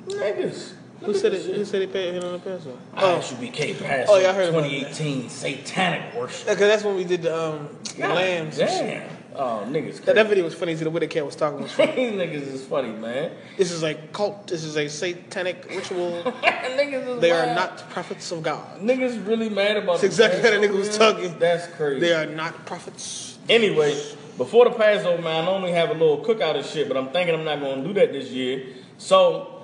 Niggas. 0.07 0.73
Who 1.01 1.13
said 1.13 1.33
it? 1.33 1.45
Who 1.45 1.63
said 1.63 1.81
he 1.81 1.87
paid 1.87 2.23
on 2.23 2.33
the 2.33 2.39
pencil? 2.39 2.77
Oh, 2.95 3.19
ISUPK 3.19 3.79
Passover 3.79 4.05
Oh, 4.09 4.17
yeah, 4.19 4.29
I 4.29 4.33
heard 4.33 4.49
about 4.49 4.63
that. 4.63 4.69
2018 4.69 5.29
satanic 5.29 6.15
worship. 6.15 6.47
Because 6.47 6.59
that's 6.59 6.83
when 6.83 6.95
we 6.95 7.03
did 7.03 7.21
the 7.21 7.37
um 7.37 7.69
the 7.97 8.07
lambs. 8.07 8.57
Damn. 8.57 9.07
Oh, 9.35 9.63
niggas. 9.69 10.03
That, 10.05 10.15
that 10.15 10.27
video 10.27 10.43
was 10.45 10.55
funny 10.55 10.75
too. 10.75 10.85
The 10.85 10.89
way 10.89 11.01
the 11.01 11.07
cat 11.07 11.23
was 11.23 11.35
talking 11.35 11.61
was 11.61 11.69
These 11.77 11.85
funny. 11.85 12.11
niggas 12.13 12.47
is 12.53 12.65
funny, 12.65 12.91
man. 12.91 13.31
this 13.57 13.71
is 13.71 13.83
like 13.83 14.11
cult. 14.11 14.47
This 14.47 14.63
is 14.63 14.75
a 14.77 14.87
satanic 14.87 15.67
ritual. 15.69 16.23
niggas 16.43 17.21
They 17.21 17.29
are 17.31 17.53
not 17.53 17.87
prophets 17.91 18.31
of 18.31 18.41
God. 18.41 18.79
Niggas 18.81 19.27
really 19.27 19.49
mad 19.49 19.77
about 19.77 19.93
That's 20.01 20.05
exactly 20.05 20.41
how 20.41 20.49
that 20.49 20.59
nigga 20.61 20.75
was 20.75 20.97
talking. 20.97 21.37
That's 21.37 21.67
crazy. 21.75 21.99
They 21.99 22.13
are 22.13 22.25
not 22.25 22.65
prophets. 22.65 23.37
Anyway, 23.47 23.95
before 24.37 24.65
the 24.65 24.71
Passover, 24.71 25.21
man, 25.21 25.43
I 25.43 25.45
normally 25.45 25.71
have 25.71 25.89
a 25.89 25.93
little 25.93 26.23
cookout 26.23 26.55
and 26.55 26.65
shit, 26.65 26.87
but 26.87 26.95
I'm 26.95 27.09
thinking 27.09 27.35
I'm 27.35 27.43
not 27.43 27.59
gonna 27.59 27.83
do 27.83 27.93
that 27.93 28.11
this 28.11 28.29
year. 28.29 28.67
So, 28.97 29.63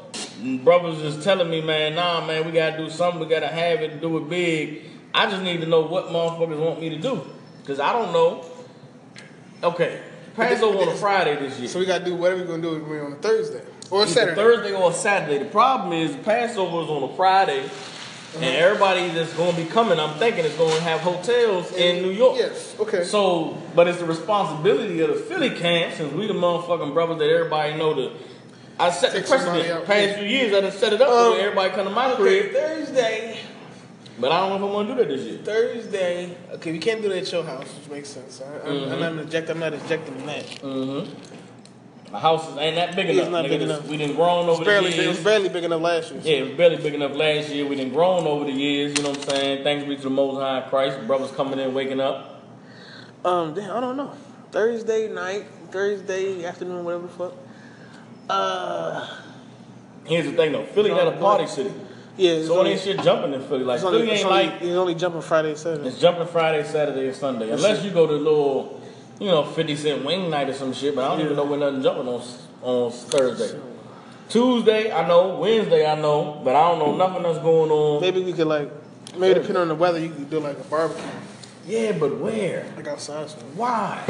brothers 0.64 1.00
is 1.00 1.24
telling 1.24 1.50
me, 1.50 1.62
man, 1.62 1.96
nah, 1.96 2.26
man, 2.26 2.46
we 2.46 2.52
gotta 2.52 2.78
do 2.78 2.90
something. 2.90 3.20
We 3.20 3.28
gotta 3.28 3.48
have 3.48 3.82
it, 3.82 4.02
do 4.02 4.18
it 4.18 4.30
big. 4.30 4.84
I 5.14 5.30
just 5.30 5.44
need 5.44 5.62
to 5.62 5.68
know 5.68 5.82
what 5.82 6.08
motherfuckers 6.08 6.60
want 6.60 6.82
me 6.82 6.90
to 6.90 6.98
do, 6.98 7.22
cause 7.66 7.80
I 7.80 7.94
don't 7.94 8.12
know. 8.12 8.46
Okay, 9.64 10.02
Passover 10.36 10.80
on 10.80 10.88
a 10.90 10.96
Friday 10.96 11.36
this 11.36 11.60
year. 11.60 11.70
So 11.70 11.80
we 11.80 11.86
gotta 11.86 12.04
do 12.04 12.16
whatever 12.16 12.42
we're 12.42 12.48
gonna 12.48 12.62
do 12.62 12.84
we're 12.84 13.06
on 13.06 13.14
a 13.14 13.18
Thursday 13.18 13.62
or 13.92 14.04
a 14.04 14.08
Saturday. 14.08 14.36
Thursday 14.36 14.74
or 14.74 14.92
Saturday. 14.92 15.38
The 15.38 15.50
problem 15.50 15.94
is 15.94 16.16
Passover 16.18 16.84
is 16.84 16.90
on 16.90 17.10
a 17.12 17.16
Friday, 17.16 17.70
and 18.36 18.44
everybody 18.44 19.10
that's 19.10 19.34
going 19.34 19.56
to 19.56 19.62
be 19.62 19.68
coming, 19.68 20.00
I'm 20.00 20.18
thinking, 20.18 20.46
is 20.46 20.54
going 20.56 20.76
to 20.76 20.82
have 20.82 21.02
hotels 21.02 21.72
in 21.74 21.98
mm, 21.98 22.02
New 22.02 22.12
York. 22.12 22.38
Yes. 22.38 22.76
Okay. 22.80 23.04
So, 23.04 23.58
but 23.76 23.88
it's 23.88 24.00
the 24.00 24.06
responsibility 24.06 25.02
of 25.02 25.10
the 25.10 25.16
Philly 25.16 25.52
camp, 25.52 25.94
since 25.96 26.12
we 26.14 26.28
the 26.28 26.34
motherfucking 26.34 26.94
brothers 26.94 27.20
that 27.20 27.30
everybody 27.30 27.78
know 27.78 27.94
the. 27.94 28.12
I 28.80 28.90
set 28.90 29.12
the 29.12 29.20
Take 29.20 29.28
somebody 29.28 29.62
precedent. 29.62 29.86
Past 29.86 30.20
few 30.20 30.28
years, 30.28 30.54
I 30.54 30.62
done 30.62 30.72
set 30.72 30.94
it 30.94 31.02
up 31.02 31.10
Um, 31.10 31.32
where 31.32 31.42
everybody 31.42 31.70
come 31.76 31.86
to 31.86 31.92
my 31.92 32.12
Okay, 32.14 32.22
crib, 32.22 32.54
Thursday. 32.54 33.40
but 34.20 34.32
I 34.32 34.40
don't 34.40 34.50
know 34.50 34.56
if 34.56 34.64
I'm 34.64 34.72
going 34.72 34.88
to 34.88 34.94
do 34.96 35.00
that 35.00 35.08
this 35.10 35.22
year. 35.22 35.38
Thursday. 35.44 36.38
Okay, 36.54 36.72
we 36.72 36.80
can't 36.80 37.02
do 37.02 37.10
that 37.10 37.20
at 37.20 37.32
your 37.32 37.44
house, 37.44 37.68
which 37.76 37.90
makes 37.92 38.10
sense. 38.10 38.42
I, 38.42 38.68
I'm, 38.68 38.68
I'm 38.68 38.90
mm-hmm. 38.90 39.00
not 39.00 39.16
rejecting. 39.26 39.52
I'm 39.52 39.60
not 39.60 39.74
rejecting 39.74 40.26
that. 40.26 40.46
Mm-hmm. 40.46 41.43
My 42.14 42.20
house 42.20 42.48
is, 42.48 42.56
ain't 42.58 42.76
that 42.76 42.96
big 42.96 43.10
It's 43.10 43.18
enough. 43.18 43.32
not 43.32 43.46
nigga. 43.46 43.50
big 43.50 43.62
It's- 43.64 43.78
enough. 43.80 43.90
We 43.90 43.98
done 43.98 44.14
grown 44.14 44.48
over 44.48 44.62
It's 44.62 44.68
barely. 44.70 44.92
the 44.92 44.98
It 44.98 45.04
years. 45.06 45.16
was 45.16 45.24
barely 45.24 45.50
big 45.50 45.64
enough 45.64 45.82
last 45.82 46.12
year. 46.12 46.22
Yeah, 46.24 46.34
it 46.36 46.48
was 46.50 46.52
barely 46.58 46.76
big 46.78 46.94
enough 46.94 47.16
last 47.16 47.50
year. 47.50 47.66
We 47.66 47.76
done 47.76 47.90
grown 47.90 48.28
over 48.28 48.46
the 48.46 48.52
years, 48.52 48.94
you 48.96 49.02
know 49.04 49.10
what 49.10 49.18
I'm 49.18 49.30
saying? 49.36 49.64
Thanks 49.64 49.84
be 49.88 49.96
to 49.96 50.02
the 50.04 50.10
Most 50.12 50.40
High 50.40 50.62
Christ. 50.70 51.08
Brothers 51.08 51.32
coming 51.32 51.58
in, 51.58 51.74
waking 51.74 52.00
up. 52.00 52.40
Um, 53.26 53.56
damn, 53.56 53.76
I 53.76 53.80
don't 53.80 53.98
know. 53.98 54.12
Thursday 54.52 55.08
night, 55.12 55.46
Thursday 55.72 56.46
afternoon, 56.46 56.84
whatever 56.86 57.08
the 57.08 57.14
fuck. 57.14 57.34
Uh, 58.30 59.08
Here's 60.06 60.26
the 60.26 60.34
thing 60.34 60.52
though, 60.52 60.66
Philly 60.66 60.92
not 60.92 61.08
a 61.08 61.12
party 61.18 61.48
city. 61.48 61.72
yeah. 62.16 62.44
So 62.46 62.56
it 62.56 62.58
only, 62.60 62.72
ain't 62.74 62.82
shit 62.82 63.02
jumping 63.02 63.34
in 63.34 63.42
Philly. 63.42 63.64
Like 63.64 63.78
it's 63.78 63.86
only, 63.86 64.00
Philly 64.02 64.12
it's 64.12 64.20
ain't 64.22 64.30
only, 64.32 64.44
like 64.50 64.62
it's 64.62 64.76
only 64.76 64.96
jumping 64.96 65.22
Friday 65.22 65.56
Saturday. 65.56 65.88
it's 65.88 66.00
jumping 66.00 66.28
Friday, 66.28 66.64
Saturday, 66.64 67.08
and 67.08 67.16
Sunday. 67.16 67.50
Unless 67.50 67.84
you 67.84 67.90
go 67.92 68.06
to 68.06 68.14
little, 68.14 68.82
you 69.20 69.28
know, 69.28 69.44
50 69.44 69.76
cent 69.76 70.06
wing 70.06 70.30
night 70.30 70.50
or 70.50 70.54
some 70.54 70.74
shit, 70.74 70.96
but 70.96 71.04
I 71.06 71.10
don't 71.16 71.26
even 71.26 71.36
know 71.38 71.46
when 71.46 71.60
nothing 71.60 71.82
jumping 71.84 72.08
on 72.08 72.22
on 72.62 72.92
Thursday. 72.92 73.60
Tuesday, 74.30 74.92
I 74.92 75.08
know. 75.08 75.38
Wednesday, 75.40 75.86
I 75.86 75.96
know. 76.00 76.42
But 76.44 76.56
I 76.56 76.70
don't 76.70 76.80
know 76.80 76.96
nothing 76.96 77.24
that's 77.24 77.40
going 77.40 77.70
on. 77.72 78.02
Maybe 78.02 78.24
we 78.24 78.34
could 78.34 78.48
like, 78.48 78.72
maybe 79.18 79.36
depending 79.36 79.58
on 79.58 79.68
the 79.68 79.76
weather, 79.76 80.00
you 80.00 80.10
could 80.10 80.30
do 80.30 80.40
like 80.40 80.58
a 80.58 80.64
barbecue, 80.64 81.04
Yeah, 81.68 81.92
but 81.94 82.18
where? 82.18 82.66
like 82.76 82.88
outside. 82.88 83.30
So. 83.30 83.38
Why? 83.56 84.04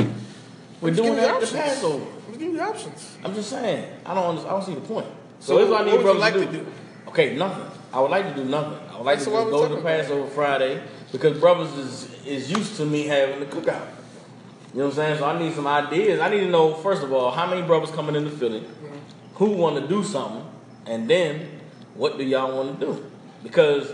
We're 0.81 0.89
Just 0.91 1.01
doing 1.01 1.15
that 1.15 1.24
at 1.24 1.27
the 1.27 1.33
options. 1.45 1.51
Passover. 1.62 2.05
Let's 2.27 2.38
give 2.38 2.53
you 2.53 2.62
options. 2.62 3.17
I'm 3.24 3.33
just 3.33 3.50
saying. 3.50 3.91
I 4.05 4.13
don't. 4.13 4.38
I 4.39 4.50
don't 4.50 4.63
see 4.63 4.75
the 4.75 4.81
point. 4.81 5.07
So 5.39 5.53
So, 5.53 5.57
here's 5.57 5.69
what 5.69 5.81
I 5.81 5.83
what 5.83 5.86
need 5.86 5.91
would 5.91 6.00
you 6.00 6.03
brothers 6.03 6.22
like 6.22 6.33
to 6.36 6.45
to 6.45 6.51
do. 6.51 6.57
do? 6.60 6.72
Okay, 7.10 7.36
nothing. 7.36 7.65
I 7.91 8.00
would 8.01 8.12
like 8.12 8.27
to 8.36 8.43
do 8.43 8.45
nothing. 8.50 8.79
I 8.91 8.98
would 8.98 9.05
like 9.05 9.19
So 9.19 9.31
to 9.31 9.38
just 9.38 9.50
go 9.51 9.75
to 9.75 9.81
Passover 9.81 10.29
Friday 10.29 10.81
because 11.12 11.38
brothers 11.39 11.72
is 11.74 12.13
is 12.25 12.51
used 12.51 12.77
to 12.77 12.86
me 12.86 13.07
having 13.07 13.39
the 13.39 13.45
cookout. 13.45 13.88
You 14.74 14.80
know 14.80 14.86
what 14.86 14.92
I'm 14.92 14.96
saying? 14.96 15.18
So 15.20 15.25
I 15.25 15.38
need 15.39 15.53
some 15.53 15.68
ideas. 15.68 16.20
I 16.20 16.30
need 16.30 16.39
to 16.42 16.50
know 16.50 16.74
first 16.74 17.03
of 17.03 17.13
all 17.13 17.32
how 17.32 17.46
many 17.48 17.62
brothers 17.62 17.92
coming 17.92 18.15
into 18.15 18.32
Philly, 18.32 18.62
Mm-hmm. 18.62 19.36
who 19.36 19.51
want 19.51 19.75
to 19.80 19.88
do 19.88 20.03
something, 20.03 20.44
and 20.88 21.10
then 21.10 21.48
what 21.96 22.18
do 22.18 22.24
y'all 22.24 22.56
want 22.58 22.80
to 22.80 22.86
do? 22.86 23.06
Because 23.44 23.89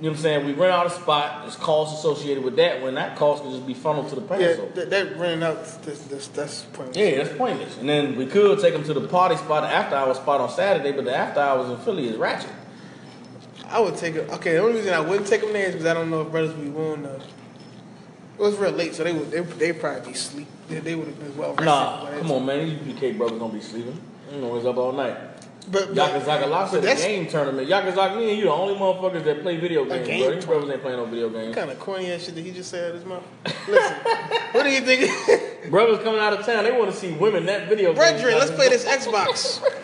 you 0.00 0.06
know 0.06 0.10
what 0.10 0.16
I'm 0.18 0.22
saying? 0.22 0.46
We 0.46 0.52
rent 0.54 0.72
out 0.72 0.86
a 0.86 0.90
spot. 0.90 1.42
There's 1.42 1.54
costs 1.56 2.00
associated 2.00 2.42
with 2.42 2.56
that. 2.56 2.82
When 2.82 2.96
that 2.96 3.16
cost 3.16 3.42
can 3.44 3.52
just 3.52 3.64
be 3.66 3.74
funneled 3.74 4.08
to 4.10 4.16
the 4.16 4.22
Yeah, 4.22 4.48
Passover. 4.48 4.72
that, 4.74 4.90
that 4.90 5.16
renting 5.16 5.42
out. 5.44 5.56
That's, 5.84 6.00
that's, 6.06 6.26
that's 6.28 6.62
pointless. 6.72 6.96
Yeah, 6.96 7.22
that's 7.22 7.38
pointless. 7.38 7.78
And 7.78 7.88
then 7.88 8.16
we 8.16 8.26
could 8.26 8.58
take 8.58 8.72
them 8.74 8.82
to 8.84 8.92
the 8.92 9.06
party 9.06 9.36
spot, 9.36 9.62
the 9.62 9.68
after 9.68 9.94
hours 9.94 10.16
spot 10.16 10.40
on 10.40 10.50
Saturday, 10.50 10.90
but 10.92 11.04
the 11.04 11.14
after 11.16 11.38
hours 11.40 11.70
in 11.70 11.76
Philly 11.78 12.08
is 12.08 12.16
ratchet. 12.16 12.50
I 13.68 13.78
would 13.80 13.96
take 13.96 14.16
it. 14.16 14.28
Okay, 14.30 14.52
the 14.54 14.58
only 14.58 14.74
reason 14.74 14.92
I 14.92 15.00
wouldn't 15.00 15.28
take 15.28 15.40
them 15.40 15.52
there 15.52 15.66
is 15.66 15.72
because 15.72 15.86
I 15.86 15.94
don't 15.94 16.10
know 16.10 16.22
if 16.22 16.30
brothers 16.30 16.54
would 16.54 16.62
be 16.64 16.70
willing 16.70 17.04
to. 17.04 17.20
It 18.38 18.42
was 18.42 18.56
real 18.56 18.72
late, 18.72 18.94
so 18.94 19.04
they 19.04 19.12
would 19.12 19.30
they 19.30 19.40
they 19.40 19.72
probably 19.72 20.12
be 20.12 20.14
sleep. 20.16 20.48
They, 20.68 20.80
they 20.80 20.94
would 20.94 21.06
have 21.06 21.18
been 21.18 21.36
well 21.36 21.50
rested. 21.50 21.66
Nah, 21.66 22.10
come 22.18 22.32
on, 22.32 22.46
man. 22.46 22.84
These 22.84 22.94
BK 22.94 23.16
brothers 23.16 23.38
don't 23.38 23.52
be 23.52 23.60
sleeping. 23.60 24.00
You 24.32 24.40
know, 24.40 24.56
it's 24.56 24.66
up 24.66 24.76
all 24.76 24.92
night. 24.92 25.16
But, 25.70 25.94
Yakazaka 25.94 26.48
Lock 26.48 26.70
but 26.70 26.70
said 26.70 26.78
a 26.84 26.86
that's 26.86 27.02
game 27.02 27.26
tournament. 27.26 27.68
Yakazaka, 27.68 28.16
me 28.18 28.30
and 28.30 28.38
you 28.38 28.44
the 28.44 28.50
only 28.52 28.74
motherfuckers 28.74 29.24
that 29.24 29.42
play 29.42 29.56
video 29.56 29.84
games, 29.84 30.06
game 30.06 30.24
bro. 30.24 30.34
These 30.34 30.44
brothers 30.44 30.70
ain't 30.70 30.82
playing 30.82 30.98
no 30.98 31.06
video 31.06 31.30
games. 31.30 31.48
What 31.48 31.56
kind 31.56 31.70
of 31.70 31.78
corny 31.78 32.12
ass 32.12 32.24
shit 32.24 32.34
that 32.34 32.42
he 32.42 32.50
just 32.50 32.70
said 32.70 32.84
out 32.84 32.88
of 32.90 32.96
his 32.96 33.04
mouth. 33.06 33.22
Listen, 33.68 33.96
what 34.52 34.62
do 34.64 34.70
you 34.70 34.80
think, 34.82 35.70
Brothers 35.70 36.02
coming 36.04 36.20
out 36.20 36.34
of 36.34 36.44
town, 36.44 36.64
they 36.64 36.72
want 36.72 36.90
to 36.90 36.96
see 36.96 37.12
women 37.12 37.46
that 37.46 37.68
video. 37.68 37.94
Brethren? 37.94 38.34
Let's 38.34 38.50
play 38.50 38.68
this 38.68 38.84
Xbox 38.84 39.62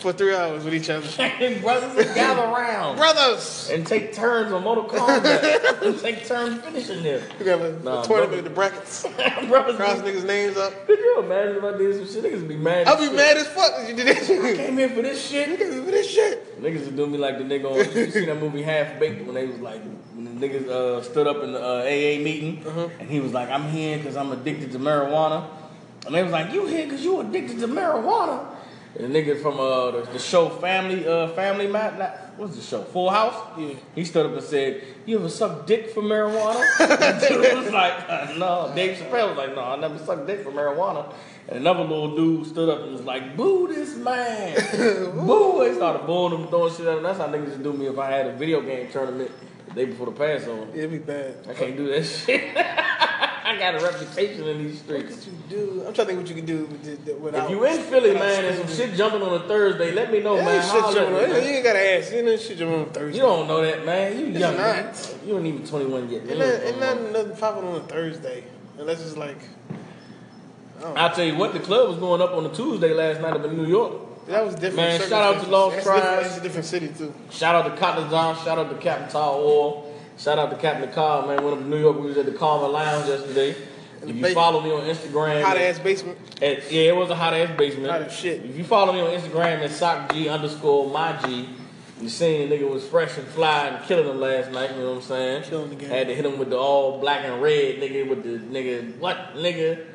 for 0.00 0.12
three 0.12 0.34
hours 0.34 0.64
with 0.64 0.74
each 0.74 0.88
other. 0.90 1.06
and 1.22 1.60
brothers 1.62 1.94
gather 2.14 2.42
around 2.42 2.96
Brothers, 2.96 3.70
and 3.70 3.86
take 3.86 4.12
turns 4.14 4.52
on 4.52 4.62
Mortal 4.62 4.84
Kombat 4.84 6.00
take 6.02 6.26
turns 6.26 6.60
finishing 6.62 7.02
them. 7.02 7.22
we 7.38 7.44
got 7.44 7.60
a, 7.60 7.82
Nah, 7.82 8.02
a 8.02 8.06
tournament 8.06 8.36
with 8.36 8.44
the 8.44 8.50
brackets. 8.50 9.02
brothers, 9.48 9.76
Cross 9.76 9.98
niggas' 10.00 10.24
names 10.24 10.56
up. 10.56 10.86
could 10.86 10.98
you 10.98 11.20
imagine 11.22 11.56
if 11.56 11.64
I 11.64 11.76
did 11.78 11.94
some 11.94 12.22
shit? 12.22 12.32
Niggas 12.32 12.48
be 12.48 12.56
mad. 12.56 12.86
I'll 12.88 12.96
be 12.98 13.06
shit. 13.06 13.14
mad 13.16 13.36
as 13.36 13.46
fuck 13.48 13.72
if 13.78 13.88
you 13.90 13.96
did 13.96 14.06
that 14.16 14.24
shit. 14.24 14.56
Came 14.56 14.76
here 14.78 14.88
for 14.88 15.02
this 15.02 15.26
shit. 15.28 15.48
Niggas 15.48 15.84
for 15.84 15.90
this 15.90 16.08
shit. 16.10 16.62
Niggas 16.62 16.86
would 16.86 16.96
do 16.96 17.06
me 17.06 17.18
like 17.18 17.38
the 17.38 17.44
nigga 17.44 17.70
on. 17.70 17.76
You 17.96 18.10
seen 18.10 18.26
that 18.26 18.40
movie 18.40 18.62
Half 18.62 18.98
Baked 18.98 19.24
when 19.26 19.34
they 19.34 19.46
was 19.46 19.58
like 19.60 19.82
when 20.14 20.24
the 20.38 20.48
niggas 20.48 20.68
uh, 20.68 21.02
stood 21.02 21.26
up 21.26 21.42
in 21.42 21.52
the 21.52 21.62
uh, 21.62 21.80
AA 21.82 22.22
meeting 22.22 22.62
and 22.98 23.08
he 23.08 23.20
was 23.20 23.32
like, 23.32 23.48
"I'm 23.50 23.68
here 23.68 23.98
because 23.98 24.16
I'm 24.16 24.32
addicted 24.32 24.72
to 24.72 24.78
marijuana," 24.78 25.46
and 26.06 26.14
they 26.14 26.22
was 26.22 26.32
like, 26.32 26.52
"You 26.52 26.66
here 26.66 26.84
because 26.84 27.04
you 27.04 27.20
addicted 27.20 27.60
to 27.60 27.68
marijuana?" 27.68 28.46
And 28.98 29.14
the 29.14 29.22
nigga 29.22 29.40
from 29.40 29.60
uh, 29.60 29.92
the, 29.92 30.12
the 30.12 30.18
show 30.18 30.48
Family 30.48 31.06
uh, 31.06 31.28
Family 31.28 31.68
Map, 31.68 31.96
not, 31.96 32.10
what's 32.36 32.56
the 32.56 32.62
show? 32.62 32.82
Full 32.82 33.08
House. 33.08 33.36
Yeah. 33.56 33.74
He 33.94 34.04
stood 34.04 34.26
up 34.26 34.32
and 34.32 34.42
said, 34.42 34.82
"You 35.06 35.18
ever 35.18 35.28
suck 35.28 35.64
dick 35.64 35.90
for 35.90 36.02
marijuana?" 36.02 36.60
the 36.78 37.28
dude 37.28 37.56
was 37.64 37.72
like, 37.72 37.94
uh, 38.08 38.34
"No." 38.36 38.72
Dave 38.74 38.98
Chappelle 38.98 39.28
was 39.28 39.38
like, 39.38 39.54
"No, 39.54 39.62
I 39.62 39.76
never 39.76 39.96
sucked 39.98 40.26
dick 40.26 40.42
for 40.42 40.50
marijuana." 40.50 41.12
And 41.48 41.58
another 41.58 41.82
little 41.84 42.16
dude 42.16 42.46
stood 42.46 42.68
up 42.68 42.82
and 42.82 42.92
was 42.92 43.02
like, 43.02 43.36
"Boo 43.36 43.68
this 43.68 43.94
man!" 43.96 44.56
Boo! 45.26 45.64
They 45.64 45.74
started 45.76 46.04
booing 46.04 46.40
him, 46.40 46.48
throwing 46.48 46.74
shit 46.74 46.86
at 46.86 46.98
him. 46.98 47.04
That's 47.04 47.18
how 47.18 47.28
niggas 47.28 47.50
would 47.50 47.62
do 47.62 47.72
me 47.72 47.86
if 47.86 47.98
I 47.98 48.10
had 48.10 48.26
a 48.26 48.32
video 48.32 48.60
game 48.60 48.90
tournament 48.90 49.30
the 49.68 49.74
day 49.74 49.84
before 49.84 50.06
the 50.06 50.12
Passover. 50.12 50.66
It'd 50.74 50.90
be 50.90 50.98
bad. 50.98 51.46
I 51.48 51.54
can't 51.54 51.76
do 51.76 51.86
that 51.86 52.02
shit. 52.04 52.56
I 53.50 53.58
got 53.58 53.74
a 53.74 53.84
reputation 53.84 54.46
in 54.46 54.58
these 54.64 54.78
streets. 54.78 55.16
What 55.16 55.26
you 55.26 55.32
do? 55.48 55.84
I'm 55.86 55.92
trying 55.92 55.94
to 55.94 56.04
think 56.06 56.18
what 56.20 56.28
you 56.28 56.34
can 56.36 56.46
do 56.46 56.64
with 56.66 57.04
the- 57.04 57.14
without. 57.14 57.44
If 57.46 57.50
you 57.50 57.64
in 57.64 57.78
Philly, 57.82 58.14
man, 58.14 58.44
and 58.44 58.58
some 58.68 58.76
shit 58.76 58.94
jumping 58.94 59.22
on 59.22 59.34
a 59.34 59.40
Thursday, 59.48 59.90
let 59.92 60.12
me 60.12 60.20
know, 60.20 60.36
Yeah, 60.36 60.44
man. 60.44 60.62
shit 60.62 60.94
jumping 60.94 61.14
on. 61.16 61.22
man. 61.22 61.30
You 61.42 61.50
ain't 61.56 61.64
gotta 61.64 61.96
ask. 61.98 62.12
You 62.12 62.22
know, 62.22 62.36
shit 62.36 62.58
jumping 62.58 62.78
on 62.80 62.90
Thursday. 62.90 63.16
You 63.16 63.22
don't 63.24 63.48
know 63.48 63.60
that, 63.62 63.84
man. 63.84 64.18
You 64.18 64.26
young, 64.26 64.56
man. 64.56 64.84
not. 64.86 65.14
You 65.26 65.36
ain't 65.36 65.46
even 65.46 65.66
21 65.66 66.08
yet. 66.10 66.20
Ain't 66.20 66.28
don't 66.28 66.38
not, 66.38 66.46
know. 66.46 66.64
ain't 66.64 66.80
not 66.80 67.12
nothing 67.12 67.36
popping 67.36 67.64
on 67.68 67.74
a 67.76 67.80
Thursday 67.80 68.44
unless 68.78 69.00
it's 69.00 69.16
like. 69.16 69.38
I'll 70.96 71.10
tell 71.14 71.24
you 71.24 71.34
what, 71.36 71.52
the 71.52 71.58
club 71.60 71.88
was 71.90 71.98
going 71.98 72.22
up 72.22 72.32
on 72.32 72.46
a 72.46 72.48
Tuesday 72.54 72.94
last 72.94 73.20
night 73.20 73.34
up 73.34 73.44
in 73.44 73.56
New 73.56 73.66
York. 73.66 74.26
That 74.28 74.44
was 74.46 74.54
different. 74.54 74.76
Man, 74.76 75.00
shout 75.00 75.12
out 75.36 75.42
to. 75.44 75.50
Lost 75.50 75.82
Tribes. 75.82 76.02
That's 76.28 76.38
a 76.38 76.40
different 76.40 76.66
city 76.66 76.88
too. 76.96 77.12
Shout 77.30 77.54
out 77.54 77.68
to 77.70 77.76
Cotton 77.80 78.08
John. 78.10 78.36
Shout 78.44 78.58
out 78.58 78.70
to 78.70 78.76
Captain 78.76 79.08
Tall 79.10 79.42
Oil. 79.44 79.89
Shout 80.20 80.38
out 80.38 80.50
to 80.50 80.56
Captain 80.56 80.92
Carl, 80.92 81.26
man. 81.26 81.42
Went 81.42 81.56
up 81.56 81.62
to 81.62 81.68
New 81.68 81.80
York. 81.80 81.98
We 81.98 82.08
was 82.08 82.18
at 82.18 82.26
the 82.26 82.32
Carver 82.32 82.68
Lounge 82.68 83.08
yesterday. 83.08 83.56
If 84.02 84.14
you 84.14 84.34
follow 84.34 84.60
me 84.60 84.70
on 84.70 84.82
Instagram, 84.82 85.42
Hot 85.42 85.56
ass 85.56 85.78
basement. 85.78 86.18
At, 86.42 86.70
yeah, 86.70 86.90
it 86.90 86.96
was 86.96 87.08
a 87.08 87.14
hot 87.14 87.32
ass 87.32 87.56
basement. 87.56 87.90
Hot 87.90 88.02
as 88.02 88.14
shit. 88.14 88.44
If 88.44 88.54
you 88.54 88.64
follow 88.64 88.92
me 88.92 89.00
on 89.00 89.18
Instagram 89.18 89.64
at 89.64 89.70
sock 89.70 90.12
G 90.12 90.28
underscore 90.28 90.90
my 90.90 91.18
G, 91.24 91.48
you 92.02 92.10
seen 92.10 92.50
the 92.50 92.54
nigga 92.54 92.68
was 92.68 92.86
fresh 92.86 93.16
and 93.16 93.26
fly 93.28 93.68
and 93.68 93.86
killing 93.86 94.06
them 94.06 94.20
last 94.20 94.50
night. 94.52 94.72
You 94.72 94.82
know 94.82 94.90
what 94.90 94.96
I'm 94.96 95.02
saying? 95.02 95.42
Killing 95.44 95.70
the 95.70 95.76
game. 95.76 95.88
Had 95.88 96.08
to 96.08 96.14
hit 96.14 96.26
him 96.26 96.38
with 96.38 96.50
the 96.50 96.58
all 96.58 97.00
black 97.00 97.24
and 97.24 97.40
red 97.40 97.76
nigga 97.76 98.06
with 98.06 98.22
the 98.22 98.38
nigga 98.38 98.98
what 98.98 99.34
nigga. 99.34 99.86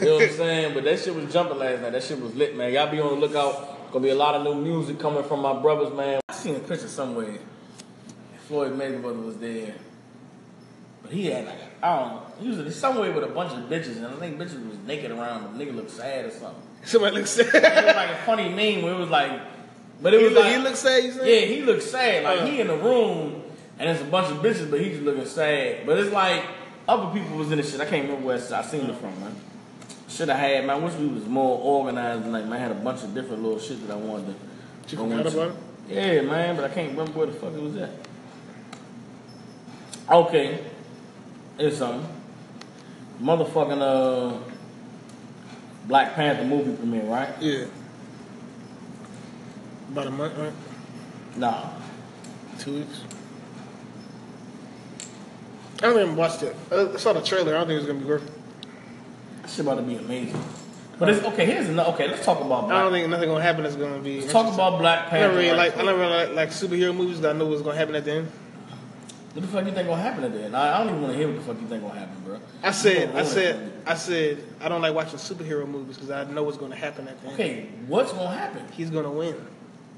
you 0.00 0.06
know 0.06 0.14
what 0.14 0.22
I'm 0.22 0.30
saying? 0.36 0.74
But 0.74 0.84
that 0.84 0.98
shit 1.00 1.14
was 1.14 1.30
jumping 1.30 1.58
last 1.58 1.82
night. 1.82 1.92
That 1.92 2.02
shit 2.02 2.18
was 2.18 2.34
lit, 2.34 2.56
man. 2.56 2.72
Y'all 2.72 2.90
be 2.90 3.00
on 3.00 3.20
the 3.20 3.26
lookout. 3.26 3.92
Gonna 3.92 4.02
be 4.02 4.10
a 4.10 4.14
lot 4.14 4.34
of 4.34 4.44
new 4.44 4.54
music 4.54 4.98
coming 4.98 5.24
from 5.24 5.40
my 5.40 5.60
brothers, 5.60 5.92
man. 5.92 6.20
I 6.26 6.32
seen 6.32 6.56
a 6.56 6.60
picture 6.60 6.88
somewhere. 6.88 7.38
Floyd 8.46 8.72
Mayweather 8.78 9.24
was 9.24 9.36
there. 9.38 9.74
But 11.02 11.12
he 11.12 11.26
had 11.26 11.46
like, 11.46 11.58
a, 11.58 11.86
I 11.86 11.98
don't 11.98 12.08
know, 12.14 12.22
he 12.40 12.48
was 12.48 12.58
in 12.58 12.72
somewhere 12.72 13.12
with 13.12 13.24
a 13.24 13.28
bunch 13.28 13.52
of 13.52 13.68
bitches, 13.68 13.96
and 13.96 14.06
I 14.06 14.12
think 14.14 14.38
bitches 14.38 14.66
was 14.68 14.78
naked 14.86 15.10
around. 15.10 15.58
The 15.58 15.64
nigga 15.64 15.74
looked 15.74 15.90
sad 15.90 16.24
or 16.26 16.30
something. 16.30 16.62
Somebody 16.84 17.16
looks 17.16 17.30
sad. 17.30 17.46
It 17.54 17.84
was 17.86 17.96
like 17.96 18.10
a 18.10 18.16
funny 18.24 18.48
meme 18.48 18.82
where 18.84 18.94
it 18.94 18.98
was 18.98 19.10
like, 19.10 19.40
but 20.02 20.14
it 20.14 20.20
he, 20.20 20.24
was 20.26 20.34
look, 20.34 20.44
like, 20.44 20.54
he 20.56 20.58
looks 20.62 20.78
sad. 20.78 21.04
You 21.04 21.12
yeah, 21.24 21.40
he 21.46 21.62
looked 21.62 21.82
sad. 21.82 22.24
Like 22.24 22.40
Uh. 22.40 22.46
he 22.46 22.60
in 22.60 22.68
the 22.68 22.76
room, 22.76 23.42
and 23.78 23.88
there's 23.88 24.00
a 24.00 24.04
bunch 24.10 24.30
of 24.30 24.38
bitches, 24.38 24.70
but 24.70 24.80
he 24.80 24.90
just 24.90 25.02
looking 25.02 25.26
sad. 25.26 25.86
But 25.86 25.98
it's 25.98 26.12
like 26.12 26.44
other 26.88 27.12
people 27.18 27.36
was 27.36 27.50
in 27.50 27.58
the 27.58 27.64
shit. 27.64 27.80
I 27.80 27.86
can't 27.86 28.06
remember 28.06 28.26
where 28.26 28.36
I 28.36 28.62
seen 28.62 28.82
it 28.88 28.96
from, 28.96 29.18
man. 29.20 29.34
Should 30.08 30.28
have 30.28 30.38
had, 30.38 30.66
man. 30.66 30.76
I 30.76 30.78
wish 30.78 30.94
we 30.94 31.06
was 31.06 31.26
more 31.26 31.58
organized. 31.58 32.22
and 32.22 32.32
Like, 32.32 32.44
man, 32.44 32.52
I 32.52 32.58
had 32.58 32.70
a 32.70 32.74
bunch 32.76 33.02
of 33.02 33.14
different 33.14 33.42
little 33.42 33.58
shit 33.58 33.86
that 33.86 33.92
I 33.92 33.96
wanted 33.96 34.26
to. 34.26 34.34
You 34.90 34.96
go 34.98 35.08
forgot 35.08 35.32
about 35.32 35.48
it? 35.48 35.54
Yeah, 35.88 36.20
man, 36.22 36.56
but 36.56 36.64
I 36.70 36.74
can't 36.74 36.90
remember 36.90 37.12
where 37.12 37.26
the 37.26 37.32
fuck 37.32 37.52
it 37.52 37.60
was 37.60 37.76
at. 37.76 37.90
Okay, 40.10 40.60
it's 41.58 41.78
something. 41.78 42.08
Motherfucking 43.20 43.80
uh, 43.80 44.38
Black 45.86 46.14
Panther 46.14 46.44
movie 46.44 46.74
premiere, 46.76 47.04
right? 47.04 47.34
Yeah. 47.40 47.66
About 49.90 50.06
a 50.08 50.10
month, 50.10 50.36
right? 50.36 50.52
Nah. 51.36 51.70
Two 52.58 52.74
weeks. 52.74 53.02
I 55.82 55.86
haven't 55.86 56.02
even 56.02 56.16
watched 56.16 56.42
it. 56.42 56.56
I 56.70 56.96
saw 56.96 57.12
the 57.12 57.20
trailer. 57.20 57.54
I 57.54 57.58
don't 57.58 57.66
think 57.66 57.78
it's 57.78 57.86
gonna 57.86 57.98
be 58.00 58.06
worth 58.06 58.26
it. 58.26 59.48
Shit 59.48 59.60
about 59.60 59.76
to 59.76 59.82
be 59.82 59.96
amazing. 59.96 60.42
But 60.98 61.10
it's 61.10 61.24
okay. 61.24 61.44
Here's 61.44 61.68
another. 61.68 61.90
Okay, 61.92 62.08
let's 62.08 62.24
talk 62.24 62.40
about 62.40 62.66
Black 62.66 62.78
I 62.78 62.82
don't 62.82 62.92
think 62.92 63.08
nothing 63.08 63.28
gonna 63.28 63.42
happen 63.42 63.64
that's 63.64 63.76
gonna 63.76 63.98
be. 63.98 64.20
Let's 64.20 64.32
talk 64.32 64.52
about 64.52 64.78
Black 64.78 65.08
Panther. 65.08 65.16
I 65.16 65.20
never 65.20 65.36
really 65.36 65.56
like. 65.56 65.76
I 65.76 65.82
never 65.82 65.98
really 65.98 66.26
like, 66.26 66.34
like 66.34 66.48
superhero 66.50 66.96
movies 66.96 67.20
that 67.20 67.34
I 67.34 67.38
know 67.38 67.46
what's 67.46 67.62
gonna 67.62 67.76
happen 67.76 67.94
at 67.94 68.04
the 68.04 68.12
end. 68.12 68.32
What 69.34 69.42
the 69.42 69.48
fuck 69.48 69.66
you 69.66 69.72
think 69.72 69.88
gonna 69.88 70.00
happen 70.00 70.22
at 70.22 70.32
the 70.32 70.44
end? 70.44 70.56
I 70.56 70.76
I 70.76 70.78
don't 70.78 70.90
even 70.90 71.02
want 71.02 71.12
to 71.14 71.18
hear 71.18 71.26
what 71.26 71.36
the 71.36 71.42
fuck 71.42 71.60
you 71.60 71.66
think 71.66 71.82
gonna 71.82 71.98
happen, 71.98 72.22
bro. 72.24 72.38
I 72.62 72.70
said. 72.70 73.16
I 73.16 73.24
said. 73.24 73.72
I 73.84 73.94
said. 73.94 74.44
I 74.60 74.68
don't 74.68 74.80
like 74.80 74.94
watching 74.94 75.18
superhero 75.18 75.66
movies 75.66 75.96
because 75.96 76.10
I 76.10 76.22
know 76.30 76.44
what's 76.44 76.56
gonna 76.56 76.76
happen 76.76 77.08
at 77.08 77.20
the 77.20 77.26
end. 77.26 77.34
Okay, 77.34 77.68
what's 77.88 78.12
gonna 78.12 78.36
happen? 78.36 78.64
He's 78.76 78.90
gonna 78.90 79.10
win. 79.10 79.34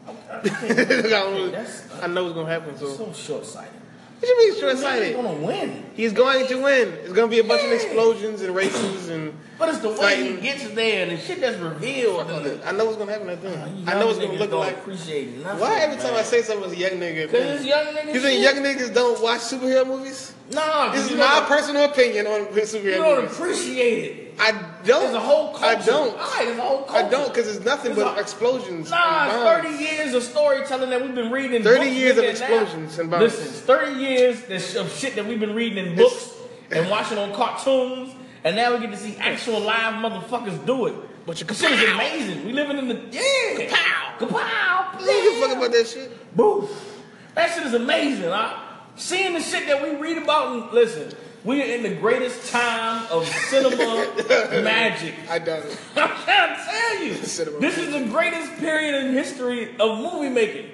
Okay, 0.09 0.19
I, 0.31 0.39
okay, 0.39 1.49
that's 1.51 2.03
I 2.03 2.07
know 2.07 2.25
what's 2.25 2.35
gonna 2.35 2.49
happen. 2.49 2.79
So. 2.79 2.89
so 2.95 3.13
short-sighted. 3.13 3.76
What 4.19 4.29
you 4.29 4.39
mean 4.39 4.53
He's 4.53 4.61
short-sighted? 4.61 5.15
gonna 5.17 5.33
win. 5.35 5.85
He's 5.95 6.13
going 6.13 6.47
to 6.49 6.63
win. 6.63 6.89
It's 7.05 7.13
gonna 7.13 7.29
be 7.29 7.39
a 7.39 7.45
bunch 7.45 7.63
of 7.65 7.71
explosions 7.73 8.41
and 8.43 8.55
races 8.55 9.09
and. 9.09 9.35
But 9.59 9.71
it's 9.71 9.79
the 9.79 9.89
way 9.91 9.97
Fighting. 9.97 10.37
he 10.37 10.43
gets 10.43 10.69
there 10.71 11.03
and 11.07 11.13
the 11.13 11.23
shit 11.23 11.41
that's 11.41 11.57
revealed. 11.59 12.31
I 12.65 12.73
know 12.73 12.85
what's 12.87 12.97
gonna 12.99 13.13
happen 13.13 13.29
at 13.31 13.41
the 13.43 13.49
end. 13.51 13.89
I 13.89 13.95
know 13.99 14.11
it's 14.11 14.19
young 14.19 14.29
gonna 14.29 14.39
look 14.41 14.53
like. 14.53 14.77
appreciate 14.79 15.37
nothing. 15.39 15.61
Why 15.61 15.79
every 15.81 15.97
time 15.97 16.13
man. 16.13 16.21
I 16.21 16.23
say 16.23 16.43
something, 16.43 16.71
it's 16.71 16.79
a 16.79 16.83
young 16.83 17.01
nigga? 17.01 17.31
Cause 17.31 17.41
it's 17.41 17.65
young 17.65 17.87
niggas. 17.87 18.15
You 18.15 18.21
think 18.21 18.43
young 18.43 18.55
niggas 18.57 18.95
don't 18.95 19.23
watch 19.23 19.41
superhero 19.41 19.87
movies? 19.87 20.35
Nah, 20.51 20.89
'cause 20.93 21.03
This 21.05 21.13
is 21.13 21.19
my 21.19 21.45
personal 21.49 21.85
opinion 21.85 22.27
on 22.27 22.47
superhero. 22.47 22.75
Movies. 22.75 22.85
You 22.85 22.91
don't 22.97 23.23
movies. 23.23 23.37
appreciate 23.39 24.05
it. 24.05 24.26
I 24.39 24.53
don't. 24.85 25.01
There's 25.03 25.15
a 25.15 25.21
whole 25.21 25.53
culture. 25.55 25.67
I 25.67 25.75
don't. 25.87 26.17
Right, 26.17 26.43
there's 26.45 26.59
a 26.59 26.63
whole 26.63 26.83
culture. 26.83 27.07
I 27.07 27.09
don't 27.09 27.29
because 27.29 27.49
it's 27.57 27.65
nothing 27.65 27.95
There's 27.95 28.07
but 28.07 28.19
a- 28.19 28.21
explosions. 28.21 28.91
Nah, 28.91 29.25
and 29.25 29.33
it's 29.33 29.43
bombs. 29.69 29.79
30 29.79 29.85
years 29.85 30.15
of 30.15 30.23
storytelling 30.23 30.91
that 30.91 31.01
we've 31.03 31.15
been 31.15 31.31
reading 31.33 31.63
30 31.63 31.89
years 31.91 32.19
of 32.19 32.25
nigga, 32.25 32.41
now- 32.41 32.47
explosions 32.63 32.99
and 32.99 33.11
bombs. 33.11 33.23
Listen, 33.23 33.47
30 33.67 33.93
years 34.01 34.77
of 34.77 34.93
shit 34.93 35.15
that 35.17 35.27
we've 35.27 35.41
been 35.41 35.55
reading 35.55 35.87
in 35.87 35.97
books 35.97 36.31
and 36.71 36.91
watching 36.91 37.19
on 37.19 37.33
cartoons, 37.33 38.15
and 38.45 38.57
now 38.57 38.75
we 38.75 38.81
get 38.81 38.91
to 38.91 38.97
see 38.97 39.17
actual 39.19 39.61
live 39.61 39.95
motherfuckers 39.95 40.65
do 40.67 40.87
it. 40.87 40.95
But 41.27 41.41
you 41.41 41.47
This 41.47 41.61
shit 41.61 41.73
is 41.73 41.91
amazing. 41.91 42.47
We 42.47 42.53
living 42.53 42.79
in 42.79 42.89
the 42.89 42.95
yeah. 43.11 43.67
Kapow! 43.67 44.19
Kapow! 44.29 45.01
You 45.01 45.07
don't 45.07 45.23
give 45.23 45.43
a 45.43 45.47
fuck 45.49 45.57
about 45.57 45.73
that 45.73 45.87
shit. 45.89 46.37
Boof. 46.37 47.03
That 47.35 47.53
shit 47.55 47.67
is 47.67 47.75
amazing, 47.75 48.31
huh? 48.31 48.55
Seeing 48.97 49.35
the 49.35 49.41
shit 49.41 49.67
that 49.67 49.83
we 49.83 49.97
read 49.97 50.19
about 50.19 50.53
and 50.55 50.73
listen, 50.73 51.13
we 51.47 51.63
are 51.63 51.75
in 51.77 51.83
the 51.85 51.95
greatest 51.95 52.51
time 52.51 53.07
of 53.11 53.27
cinema 53.27 54.13
magic. 54.63 55.15
I 55.31 55.39
doubt 55.39 55.65
it. 55.65 55.79
I'm 55.97 56.09
trying 56.25 56.57
to 56.57 56.63
tell 56.65 57.03
you. 57.05 57.15
Cinema 57.15 57.61
This 57.61 57.79
is 57.79 57.93
the 57.93 58.05
greatest 58.11 58.57
period 58.59 58.95
in 59.07 59.15
history 59.15 59.75
of 59.79 59.99
movie 60.01 60.29
making. 60.29 60.67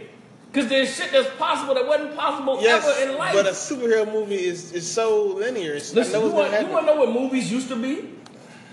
Because 0.51 0.69
there's 0.69 0.95
shit 0.95 1.13
that's 1.13 1.35
possible 1.37 1.75
that 1.75 1.87
wasn't 1.87 2.15
possible 2.17 2.59
Yes, 2.61 2.85
ever 2.87 3.11
in 3.13 3.19
life. 3.19 3.35
but 3.35 3.47
a 3.47 3.51
superhero 3.51 4.11
movie 4.11 4.45
is, 4.45 4.73
is 4.73 4.91
so 4.91 5.27
linear. 5.27 5.75
It's, 5.75 5.95
Listen, 5.95 6.23
you 6.23 6.31
want, 6.31 6.53
you 6.61 6.67
want 6.69 6.87
to 6.87 6.95
know 6.95 7.01
what 7.01 7.11
movies 7.13 7.51
used 7.53 7.69
to 7.69 7.77
be? 7.77 7.89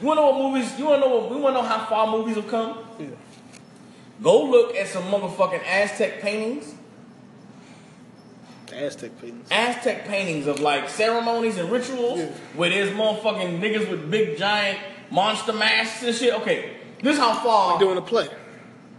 You 0.02 0.08
want 0.08 0.18
to 0.18 0.22
know 0.22 0.32
what 0.32 0.52
movies? 0.54 0.78
You 0.80 0.86
want 0.86 1.04
to 1.04 1.08
know? 1.10 1.16
What, 1.18 1.32
we 1.32 1.38
want 1.38 1.56
to 1.56 1.62
know 1.62 1.68
how 1.68 1.86
far 1.86 2.08
movies 2.12 2.36
have 2.36 2.48
come? 2.48 2.80
Yeah. 2.98 3.08
Go 4.22 4.44
look 4.46 4.76
at 4.76 4.88
some 4.88 5.04
motherfucking 5.04 5.64
Aztec 5.66 6.20
paintings. 6.22 6.74
Aztec 8.74 9.20
paintings. 9.22 9.48
Aztec 9.52 10.06
paintings 10.08 10.48
of 10.48 10.60
like 10.60 10.90
ceremonies 10.90 11.58
and 11.58 11.72
rituals 11.72 12.20
Yeah. 12.20 12.26
where 12.56 12.70
there's 12.70 12.90
motherfucking 12.92 13.60
niggas 13.60 13.90
with 13.90 14.10
big 14.12 14.38
giant 14.38 14.80
monster 15.12 15.54
masks 15.54 16.04
and 16.04 16.16
shit. 16.16 16.34
Okay, 16.36 16.78
this 17.02 17.14
is 17.14 17.20
how 17.20 17.34
far. 17.44 17.80
Doing 17.80 17.98
a 17.98 18.02
play. 18.02 18.28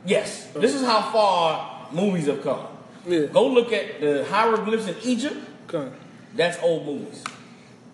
Yes, 0.05 0.47
this 0.55 0.75
is 0.75 0.83
how 0.83 1.03
far 1.13 1.89
movies 1.93 2.27
have 2.27 2.43
come. 2.43 2.67
Yeah. 3.07 3.27
Go 3.27 3.47
look 3.49 3.73
at 3.73 4.01
the 4.01 4.25
hieroglyphs 4.25 4.87
in 4.89 4.97
Egypt. 5.03 5.37
Come. 5.69 5.93
That's 6.35 6.59
old 6.63 6.87
movies. 6.87 7.23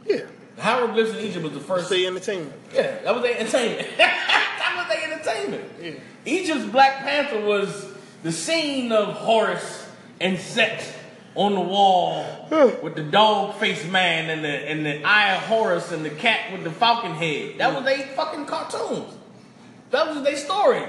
Yeah. 0.06 0.22
The 0.56 0.62
hieroglyphs 0.62 1.10
in 1.12 1.18
Egypt 1.18 1.44
was 1.44 1.52
the 1.52 1.60
first. 1.60 1.88
Say 1.88 2.06
entertainment. 2.06 2.52
Yeah, 2.74 2.98
that 3.02 3.14
was 3.14 3.22
their 3.22 3.38
entertainment. 3.38 3.88
that 3.98 4.74
was 4.76 4.88
their 4.96 5.12
entertainment. 5.12 5.64
Yeah. 5.82 5.92
Egypt's 6.24 6.64
Black 6.66 6.98
Panther 6.98 7.40
was 7.44 7.86
the 8.22 8.32
scene 8.32 8.90
of 8.92 9.08
Horus 9.14 9.86
and 10.20 10.38
Set 10.38 10.94
on 11.36 11.54
the 11.54 11.60
wall 11.60 12.48
with 12.82 12.96
the 12.96 13.02
dog 13.02 13.54
faced 13.56 13.88
man 13.88 14.30
and 14.30 14.44
the 14.44 14.48
and 14.48 14.84
the 14.84 15.04
eye 15.04 15.34
of 15.34 15.42
Horus 15.42 15.92
and 15.92 16.04
the 16.04 16.10
cat 16.10 16.52
with 16.52 16.64
the 16.64 16.70
falcon 16.70 17.12
head. 17.12 17.58
That 17.58 17.74
was 17.74 17.84
they 17.84 18.02
fucking 18.16 18.46
cartoons. 18.46 19.14
That 19.90 20.08
was 20.08 20.24
their 20.24 20.36
stories. 20.36 20.88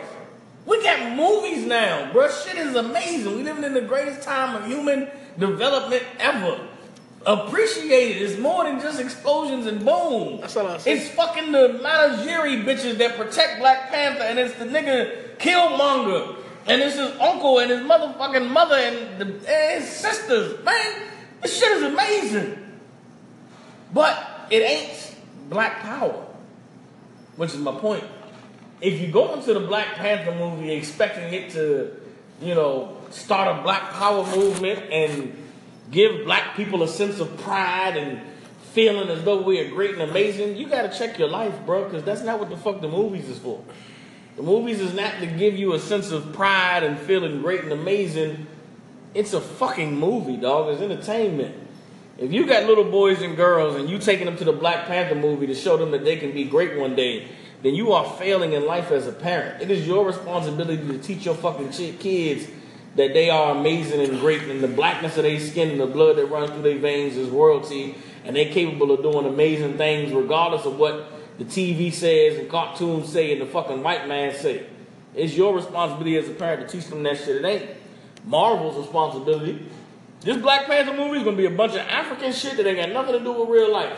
We 0.66 0.82
got 0.84 1.16
movies 1.16 1.66
now, 1.66 2.12
bro. 2.12 2.30
Shit 2.30 2.58
is 2.58 2.76
amazing. 2.76 3.38
We 3.38 3.44
living 3.44 3.64
in 3.64 3.74
the 3.74 3.82
greatest 3.82 4.22
time 4.22 4.56
of 4.56 4.68
human 4.68 5.10
development 5.38 6.04
ever. 6.20 6.60
Appreciate 7.26 8.18
it. 8.18 8.22
It's 8.22 8.40
more 8.40 8.64
than 8.64 8.80
just 8.80 9.00
explosions 9.00 9.66
and 9.66 9.86
boom. 9.86 10.40
That's 10.42 10.56
all 10.56 10.68
I 10.68 10.78
say. 10.78 10.94
It's 10.94 11.10
fucking 11.10 11.52
the 11.52 11.80
Manageri 11.84 12.64
bitches 12.64 12.98
that 13.00 13.18
protect 13.18 13.60
Black 13.60 13.90
Panther, 13.90 14.24
and 14.24 14.40
it's 14.40 14.56
the 14.56 14.66
nigga 14.66 15.38
Killmonger, 15.38 16.38
and 16.68 16.82
it's 16.82 16.96
his 16.96 17.12
uncle 17.20 17.60
and 17.60 17.72
his 17.72 17.82
motherfucking 17.82 18.50
mother 18.50 18.76
and, 18.76 19.20
the, 19.20 19.26
and 19.26 19.84
his 19.84 19.90
sisters. 19.90 20.64
Man, 20.64 21.02
this 21.42 21.58
shit 21.58 21.72
is 21.72 21.84
amazing. 21.84 22.64
But 23.94 24.48
it 24.50 24.64
ain't 24.64 25.16
Black 25.50 25.80
Power, 25.80 26.26
which 27.36 27.54
is 27.54 27.60
my 27.60 27.72
point. 27.72 28.04
If 28.82 29.02
you 29.02 29.08
go 29.08 29.34
into 29.34 29.54
the 29.54 29.62
Black 29.62 29.96
Panther 29.96 30.36
movie 30.36 30.72
expecting 30.72 31.34
it 31.34 31.52
to, 31.52 31.96
you 32.42 32.54
know, 32.54 32.98
start 33.10 33.58
a 33.58 33.62
Black 33.64 33.92
Power 33.92 34.26
movement 34.36 34.92
and 34.92 35.36
give 35.90 36.26
black 36.26 36.56
people 36.56 36.84
a 36.84 36.88
sense 36.88 37.20
of 37.20 37.38
pride 37.38 37.96
and 37.96 38.22
feeling 38.74 39.10
as 39.10 39.24
though 39.24 39.42
we 39.42 39.60
are 39.60 39.70
great 39.70 39.92
and 39.92 40.02
amazing, 40.02 40.56
you 40.58 40.68
gotta 40.68 40.96
check 40.96 41.18
your 41.18 41.30
life, 41.30 41.54
bro, 41.66 41.86
because 41.86 42.04
that's 42.04 42.22
not 42.22 42.40
what 42.40 42.50
the 42.50 42.58
fuck 42.58 42.82
the 42.82 42.88
movies 42.88 43.28
is 43.30 43.40
for. 43.40 43.64
The 44.38 44.44
movies 44.44 44.80
is 44.80 44.94
not 44.94 45.20
to 45.20 45.26
give 45.26 45.58
you 45.58 45.74
a 45.74 45.80
sense 45.80 46.12
of 46.12 46.32
pride 46.32 46.84
and 46.84 47.00
feeling 47.00 47.42
great 47.42 47.64
and 47.64 47.72
amazing. 47.72 48.46
It's 49.16 49.34
a 49.34 49.42
fucking 49.42 50.00
movie, 50.00 50.38
dog. 50.38 50.72
It's 50.72 50.80
entertainment. 50.80 51.56
If 52.20 52.32
you 52.32 52.46
got 52.46 52.66
little 52.66 52.84
boys 52.84 53.24
and 53.24 53.36
girls 53.36 53.76
and 53.76 53.90
you 53.90 53.98
taking 53.98 54.28
them 54.28 54.38
to 54.38 54.44
the 54.44 54.54
Black 54.54 54.86
Panther 54.86 55.16
movie 55.16 55.48
to 55.48 55.56
show 55.56 55.76
them 55.76 55.90
that 55.90 56.06
they 56.06 56.18
can 56.18 56.34
be 56.34 56.44
great 56.44 56.78
one 56.78 56.96
day, 56.96 57.28
then 57.64 57.74
you 57.74 57.94
are 57.94 58.06
failing 58.18 58.54
in 58.54 58.68
life 58.68 58.92
as 58.92 59.08
a 59.08 59.12
parent. 59.12 59.60
It 59.60 59.72
is 59.72 59.88
your 59.88 60.06
responsibility 60.06 60.78
to 60.88 61.00
teach 61.00 61.26
your 61.26 61.34
fucking 61.34 61.72
kids 61.72 62.48
that 62.96 63.14
they 63.14 63.32
are 63.32 63.56
amazing 63.56 64.02
and 64.02 64.20
great, 64.20 64.44
and 64.44 64.62
the 64.62 64.68
blackness 64.68 65.18
of 65.18 65.24
their 65.24 65.40
skin 65.40 65.72
and 65.72 65.80
the 65.80 65.88
blood 65.88 66.18
that 66.18 66.28
runs 66.28 66.52
through 66.52 66.62
their 66.62 66.78
veins 66.78 67.18
is 67.18 67.30
royalty, 67.30 67.96
and 68.24 68.36
they're 68.36 68.52
capable 68.52 68.92
of 68.92 69.02
doing 69.02 69.26
amazing 69.26 69.78
things 69.78 70.14
regardless 70.14 70.66
of 70.66 70.78
what 70.78 71.12
the 71.38 71.46
TV 71.46 71.94
says 71.94 72.38
and 72.40 72.50
cartoons 72.50 73.12
say 73.12 73.32
and 73.34 73.42
the 73.42 73.46
fucking 73.46 73.84
white 73.84 74.08
man 74.08 74.36
say. 74.36 74.66
It's 75.16 75.34
your 75.34 75.56
responsibility 75.56 76.18
as 76.18 76.30
a 76.30 76.34
parent 76.34 76.68
to 76.68 76.78
teach 76.78 76.90
them 76.90 77.04
that 77.04 77.18
shit. 77.18 77.44
It 77.44 77.46
ain't 77.46 77.70
Marvel's 78.26 78.78
responsibility. 78.78 79.68
This 80.22 80.38
Black 80.38 80.66
Panther 80.66 80.94
movie 80.94 81.20
is 81.20 81.24
gonna 81.24 81.38
be 81.38 81.46
a 81.46 81.52
bunch 81.52 81.74
of 81.74 81.80
African 81.80 82.32
shit 82.34 82.58
that 82.58 82.68
ain't 82.68 82.78
got 82.78 82.90
nothing 82.92 83.14
to 83.14 83.24
do 83.24 83.32
with 83.32 83.50
real 83.50 83.72
life. 83.72 83.98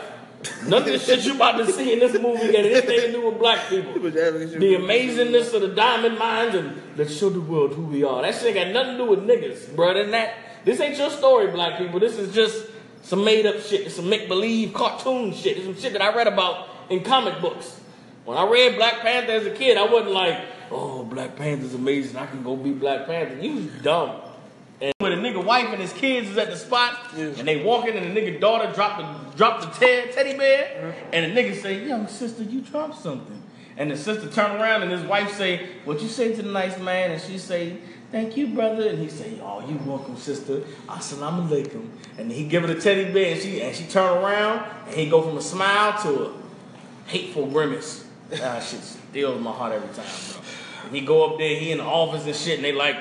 None 0.66 0.82
of 0.82 0.86
the 0.86 0.98
shit 0.98 1.24
you 1.26 1.34
about 1.34 1.58
to 1.58 1.70
see 1.70 1.92
in 1.92 1.98
this 1.98 2.12
movie 2.14 2.52
got 2.52 2.64
anything 2.64 3.00
to 3.00 3.12
do 3.12 3.26
with 3.26 3.38
black 3.38 3.68
people. 3.68 3.92
The 3.92 4.10
amazingness 4.10 5.52
of 5.52 5.60
the 5.60 5.68
diamond 5.68 6.18
mines 6.18 6.54
and 6.54 6.80
let's 6.96 7.14
show 7.14 7.28
the 7.28 7.40
world 7.40 7.74
who 7.74 7.82
we 7.82 8.04
are. 8.04 8.22
That 8.22 8.34
shit 8.34 8.56
ain't 8.56 8.72
got 8.72 8.72
nothing 8.72 8.92
to 8.92 9.04
do 9.04 9.10
with 9.10 9.20
niggas, 9.20 9.74
bro. 9.76 9.92
Than 9.94 10.12
that, 10.12 10.34
this 10.64 10.80
ain't 10.80 10.96
your 10.96 11.10
story, 11.10 11.48
black 11.48 11.78
people. 11.78 12.00
This 12.00 12.18
is 12.18 12.34
just 12.34 12.66
some 13.02 13.24
made 13.24 13.44
up 13.44 13.60
shit. 13.60 13.82
It's 13.82 13.96
some 13.96 14.08
make 14.08 14.28
believe 14.28 14.72
cartoon 14.72 15.34
shit. 15.34 15.58
It's 15.58 15.66
some 15.66 15.76
shit 15.76 15.92
that 15.92 16.02
I 16.02 16.14
read 16.14 16.26
about 16.26 16.69
in 16.90 17.02
comic 17.02 17.40
books. 17.40 17.80
When 18.24 18.36
I 18.36 18.46
read 18.46 18.76
Black 18.76 19.00
Panther 19.00 19.32
as 19.32 19.46
a 19.46 19.50
kid, 19.50 19.78
I 19.78 19.84
wasn't 19.90 20.12
like, 20.12 20.38
oh, 20.70 21.04
Black 21.04 21.36
Panther's 21.36 21.74
amazing. 21.74 22.16
I 22.16 22.26
can 22.26 22.42
go 22.42 22.56
be 22.56 22.72
Black 22.72 23.06
Panther. 23.06 23.40
You 23.40 23.54
was 23.54 23.66
dumb. 23.82 24.20
And 24.82 24.94
when 24.98 25.12
a 25.12 25.16
nigga 25.16 25.44
wife 25.44 25.68
and 25.68 25.80
his 25.80 25.92
kids 25.92 26.30
is 26.30 26.38
at 26.38 26.48
the 26.50 26.56
spot, 26.56 26.98
Yeah. 27.16 27.24
and 27.38 27.46
they 27.46 27.62
walking, 27.62 27.96
and 27.96 28.14
the 28.14 28.20
nigga 28.20 28.40
daughter 28.40 28.72
dropped 28.72 28.98
the 28.98 29.36
dropped 29.36 29.62
the 29.62 29.86
te- 29.86 30.12
teddy 30.12 30.36
bear, 30.36 30.64
mm-hmm. 30.64 31.10
and 31.12 31.36
the 31.36 31.40
nigga 31.40 31.60
say, 31.60 31.86
"Young 31.86 32.06
sister, 32.08 32.42
you 32.42 32.62
dropped 32.62 32.98
something." 32.98 33.42
And 33.76 33.90
the 33.90 33.96
sister 33.96 34.28
turn 34.30 34.58
around, 34.60 34.82
and 34.82 34.90
his 34.90 35.02
wife 35.02 35.36
say, 35.36 35.68
"What 35.84 36.00
you 36.00 36.08
say 36.08 36.34
to 36.34 36.42
the 36.42 36.50
nice 36.50 36.78
man?" 36.78 37.10
And 37.10 37.20
she 37.20 37.36
say, 37.36 37.76
"Thank 38.10 38.38
you, 38.38 38.48
brother." 38.48 38.88
And 38.88 38.98
he 38.98 39.10
say, 39.10 39.38
"Oh, 39.42 39.60
you 39.60 39.78
welcome, 39.84 40.16
sister. 40.16 40.62
Assalamu 40.88 41.48
alaikum." 41.48 41.86
And 42.16 42.32
he 42.32 42.44
give 42.44 42.62
her 42.62 42.72
the 42.72 42.80
teddy 42.80 43.12
bear, 43.12 43.32
and 43.34 43.40
she 43.40 43.60
and 43.60 43.76
she 43.76 43.84
turn 43.84 44.16
around, 44.16 44.64
and 44.86 44.94
he 44.94 45.10
go 45.10 45.20
from 45.20 45.36
a 45.36 45.42
smile 45.42 46.00
to 46.04 46.24
a 46.24 46.39
hateful 47.10 47.46
grimace. 47.46 48.04
That 48.30 48.62
shit 48.62 48.80
steals 48.80 49.40
my 49.40 49.50
heart 49.50 49.72
every 49.72 49.88
time, 49.88 50.06
bro. 50.32 50.90
He 50.92 51.00
go 51.00 51.30
up 51.30 51.38
there, 51.38 51.56
he 51.56 51.72
in 51.72 51.78
the 51.78 51.84
office 51.84 52.24
and 52.24 52.34
shit, 52.34 52.56
and 52.56 52.64
they 52.64 52.72
like, 52.72 52.96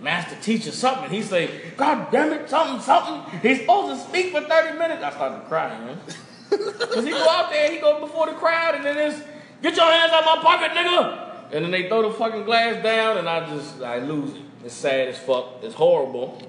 master 0.00 0.36
teacher 0.42 0.72
something. 0.72 1.08
He 1.08 1.22
say, 1.22 1.70
God 1.76 2.10
damn 2.10 2.32
it, 2.32 2.50
something, 2.50 2.80
something. 2.80 3.40
He's 3.40 3.60
supposed 3.60 4.02
to 4.02 4.08
speak 4.08 4.32
for 4.32 4.40
30 4.40 4.78
minutes. 4.78 5.02
I 5.02 5.10
started 5.10 5.46
crying, 5.48 5.86
man. 5.86 5.98
Cause 6.50 7.04
he 7.04 7.10
go 7.10 7.28
out 7.30 7.50
there, 7.50 7.70
he 7.70 7.78
go 7.78 8.00
before 8.00 8.26
the 8.26 8.34
crowd, 8.34 8.74
and 8.74 8.84
then 8.84 8.98
it's, 8.98 9.22
get 9.62 9.76
your 9.76 9.90
hands 9.90 10.12
out 10.12 10.24
my 10.24 10.42
pocket, 10.42 10.72
nigga. 10.72 11.52
And 11.52 11.64
then 11.64 11.70
they 11.70 11.88
throw 11.88 12.02
the 12.02 12.14
fucking 12.14 12.44
glass 12.44 12.82
down, 12.82 13.18
and 13.18 13.28
I 13.28 13.48
just, 13.48 13.80
I 13.82 13.98
lose 13.98 14.34
it. 14.34 14.42
It's 14.64 14.74
sad 14.74 15.08
as 15.08 15.18
fuck. 15.18 15.60
It's 15.62 15.74
horrible. 15.74 16.42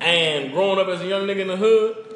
And 0.00 0.52
growing 0.52 0.78
up 0.78 0.88
as 0.88 1.00
a 1.00 1.06
young 1.06 1.26
nigga 1.26 1.40
in 1.40 1.48
the 1.48 1.56
hood, 1.56 2.13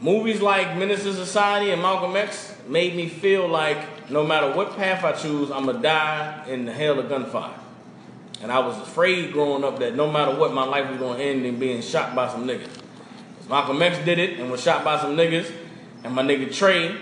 Movies 0.00 0.40
like 0.40 0.76
Menace 0.76 1.02
to 1.02 1.12
Society 1.12 1.70
and 1.70 1.82
Malcolm 1.82 2.14
X 2.16 2.54
made 2.68 2.94
me 2.94 3.08
feel 3.08 3.48
like 3.48 4.10
no 4.10 4.24
matter 4.24 4.52
what 4.52 4.76
path 4.76 5.02
I 5.02 5.12
choose, 5.12 5.50
I'm 5.50 5.66
gonna 5.66 5.82
die 5.82 6.44
in 6.48 6.66
the 6.66 6.72
hell 6.72 6.98
of 7.00 7.08
gunfire. 7.08 7.54
And 8.40 8.52
I 8.52 8.60
was 8.60 8.76
afraid 8.78 9.32
growing 9.32 9.64
up 9.64 9.80
that 9.80 9.96
no 9.96 10.10
matter 10.10 10.36
what, 10.38 10.52
my 10.52 10.64
life 10.64 10.88
was 10.88 11.00
gonna 11.00 11.18
end 11.18 11.44
in 11.44 11.58
being 11.58 11.82
shot 11.82 12.14
by 12.14 12.28
some 12.28 12.46
niggas. 12.46 12.68
Malcolm 13.48 13.82
X 13.82 13.98
did 14.04 14.18
it 14.20 14.38
and 14.38 14.50
was 14.50 14.62
shot 14.62 14.84
by 14.84 15.00
some 15.00 15.16
niggas, 15.16 15.50
and 16.04 16.14
my 16.14 16.22
nigga 16.22 16.54
Trey 16.54 16.94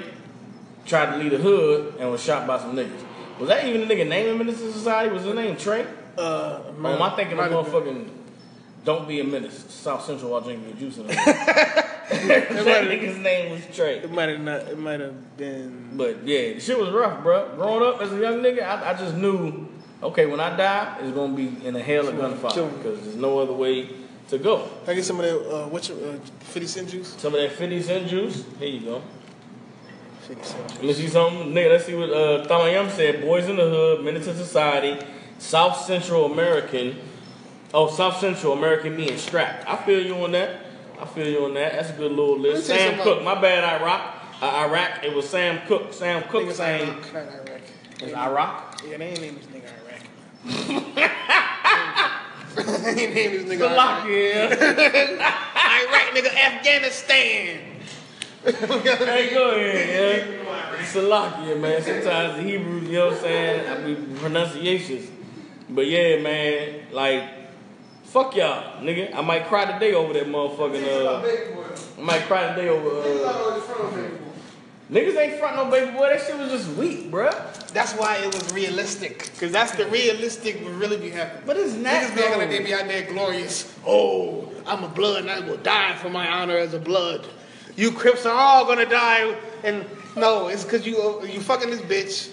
tried 0.86 1.10
to 1.12 1.16
lead 1.18 1.32
the 1.32 1.38
hood 1.38 1.96
and 1.98 2.10
was 2.10 2.22
shot 2.22 2.46
by 2.46 2.58
some 2.58 2.74
niggas. 2.74 3.02
Was 3.38 3.48
that 3.50 3.66
even 3.66 3.82
a 3.82 3.86
nigga 3.86 4.08
name 4.08 4.28
in 4.28 4.38
Menace 4.38 4.60
to 4.60 4.72
Society? 4.72 5.12
Was 5.12 5.24
his 5.24 5.34
name 5.34 5.56
Trey? 5.56 5.84
Uh, 6.16 6.60
Or 6.82 6.90
am 6.92 7.02
I 7.02 7.14
thinking 7.14 7.38
of 7.38 7.38
might 7.38 7.50
motherfucking 7.50 8.08
Don't 8.86 9.06
Be 9.06 9.20
a 9.20 9.24
Menace, 9.24 9.66
South 9.68 10.02
Central 10.06 10.30
while 10.30 10.40
drinking 10.40 10.68
your 10.68 10.76
juice? 10.78 10.96
in 10.96 11.06
the 11.08 11.86
that 12.08 12.48
nigga's 12.48 13.18
name 13.18 13.52
was 13.52 13.76
Trey. 13.76 13.98
It 13.98 14.10
might 14.10 14.28
have 14.28 14.40
not. 14.40 14.62
It 14.62 14.78
might 14.78 15.00
have 15.00 15.36
been. 15.36 15.90
But 15.94 16.26
yeah, 16.26 16.54
the 16.54 16.60
shit 16.60 16.78
was 16.78 16.90
rough, 16.90 17.22
bro. 17.22 17.54
Growing 17.56 17.82
up 17.82 18.00
as 18.00 18.12
a 18.12 18.18
young 18.18 18.40
nigga, 18.40 18.62
I, 18.62 18.90
I 18.90 18.94
just 18.94 19.16
knew, 19.16 19.68
okay, 20.02 20.26
when 20.26 20.40
I 20.40 20.56
die, 20.56 20.98
it's 21.00 21.12
gonna 21.12 21.34
be 21.34 21.56
in 21.66 21.74
a 21.74 21.82
hell 21.82 22.08
of 22.08 22.16
gunfire 22.16 22.50
because 22.50 23.00
there's 23.02 23.16
no 23.16 23.38
other 23.38 23.52
way 23.52 23.88
to 24.28 24.38
go. 24.38 24.68
Can 24.84 24.90
I 24.90 24.94
get 24.94 25.04
some 25.04 25.20
of 25.20 25.26
that? 25.26 25.50
Uh, 25.50 25.68
what's 25.68 25.88
your 25.88 25.98
uh, 25.98 26.18
50 26.40 26.66
cent 26.66 26.88
juice? 26.90 27.14
Some 27.18 27.34
of 27.34 27.40
that 27.40 27.52
50 27.52 27.82
cent 27.82 28.08
juice. 28.08 28.44
Here 28.58 28.68
you 28.68 28.80
go. 28.80 29.02
Let 30.28 30.82
me 30.82 30.92
see 30.92 31.06
something. 31.08 31.52
Nigga, 31.52 31.70
let's 31.70 31.86
see 31.86 31.94
what 31.94 32.10
uh, 32.10 32.46
Tamayam 32.46 32.90
said. 32.90 33.20
Boys 33.20 33.48
in 33.48 33.56
the 33.56 33.62
Hood, 33.62 34.04
Menace 34.04 34.24
to 34.24 34.34
Society, 34.34 34.98
South 35.38 35.84
Central 35.84 36.32
American. 36.32 36.98
Oh, 37.72 37.88
South 37.88 38.18
Central 38.18 38.52
American 38.52 38.96
me 38.96 39.08
and 39.08 39.18
Strapped. 39.18 39.68
I 39.68 39.76
feel 39.76 40.04
you 40.04 40.14
on 40.16 40.32
that. 40.32 40.65
I 41.00 41.04
feel 41.04 41.28
you 41.28 41.44
on 41.44 41.54
that. 41.54 41.72
That's 41.72 41.90
a 41.90 41.92
good 41.92 42.10
little 42.10 42.36
list. 42.38 42.68
Let 42.68 42.78
me 42.78 42.80
tell 42.80 42.90
you 42.90 42.96
Sam 42.96 43.04
Cook. 43.04 43.22
My 43.22 43.40
bad, 43.40 43.80
Iraq. 43.80 44.14
Uh, 44.40 44.66
Iraq. 44.68 45.04
It 45.04 45.14
was 45.14 45.28
Sam 45.28 45.60
Cook. 45.66 45.92
Sam 45.92 46.22
Cook 46.24 46.50
saying. 46.52 46.88
Iraq, 46.88 47.12
not 47.12 47.28
Iraq. 47.28 47.60
It's 48.00 48.14
Iraq? 48.14 48.80
Yeah, 48.86 48.96
they 48.98 49.08
ain't 49.08 49.20
name 49.20 49.34
this 49.36 49.46
nigga 49.46 49.70
Iraq. 49.82 50.02
they 52.82 53.02
ain't 53.02 53.14
name 53.14 53.30
this 53.32 53.44
nigga 53.44 53.70
Iraq. 53.72 54.04
Salakia. 54.04 54.52
Iraq, 55.82 56.06
nigga, 56.14 56.30
Afghanistan. 56.34 57.60
hey, 58.46 59.30
go 59.34 59.50
ahead, 59.50 60.28
yeah. 60.28 60.84
Salakia, 60.84 61.60
man. 61.60 61.82
Sometimes 61.82 62.36
the 62.36 62.42
Hebrews, 62.42 62.84
you 62.84 62.92
know 62.92 63.06
what 63.06 63.14
I'm 63.14 63.20
saying? 63.20 63.68
I 63.68 63.78
mean, 63.84 64.16
pronunciations. 64.18 65.10
But 65.68 65.86
yeah, 65.86 66.18
man, 66.20 66.82
like, 66.92 67.24
fuck 68.06 68.34
y'all, 68.36 68.82
nigga. 68.82 69.14
I 69.14 69.20
might 69.20 69.46
cry 69.46 69.70
today 69.70 69.92
over 69.94 70.12
that 70.14 70.26
motherfucking, 70.26 70.86
uh, 70.86 71.98
I 71.98 72.02
might 72.02 72.22
cry 72.22 72.54
today 72.54 72.68
over, 72.68 72.88
uh, 72.88 74.00
niggas 74.90 75.16
ain't 75.16 75.38
front 75.38 75.56
no 75.56 75.70
baby 75.70 75.90
boy. 75.92 76.08
That 76.08 76.22
shit 76.22 76.38
was 76.38 76.50
just 76.50 76.68
weak, 76.76 77.10
bruh. 77.10 77.72
That's 77.72 77.92
why 77.94 78.16
it 78.18 78.32
was 78.32 78.52
realistic. 78.54 79.30
Cause 79.38 79.52
that's 79.52 79.72
the 79.72 79.86
realistic 79.86 80.64
would 80.64 80.74
really 80.74 80.96
be 80.96 81.10
happening. 81.10 81.42
But 81.44 81.56
it's 81.56 81.74
not, 81.74 81.92
Niggas 81.92 82.16
be 82.16 82.22
acting 82.22 82.38
like 82.38 82.50
though. 82.50 82.64
be 82.64 82.74
out 82.74 82.86
there 82.86 83.12
glorious. 83.12 83.74
Oh, 83.86 84.50
I'm 84.66 84.84
a 84.84 84.88
blood 84.88 85.22
and 85.22 85.30
I 85.30 85.40
will 85.40 85.58
die 85.58 85.94
for 85.96 86.08
my 86.08 86.28
honor 86.28 86.56
as 86.56 86.74
a 86.74 86.78
blood. 86.78 87.26
You 87.76 87.90
Crips 87.90 88.24
are 88.24 88.34
all 88.34 88.64
gonna 88.64 88.86
die. 88.86 89.36
And 89.62 89.84
no, 90.16 90.48
it's 90.48 90.64
cause 90.64 90.86
you 90.86 91.22
you 91.26 91.40
fucking 91.40 91.70
this 91.70 91.82
bitch. 91.82 92.32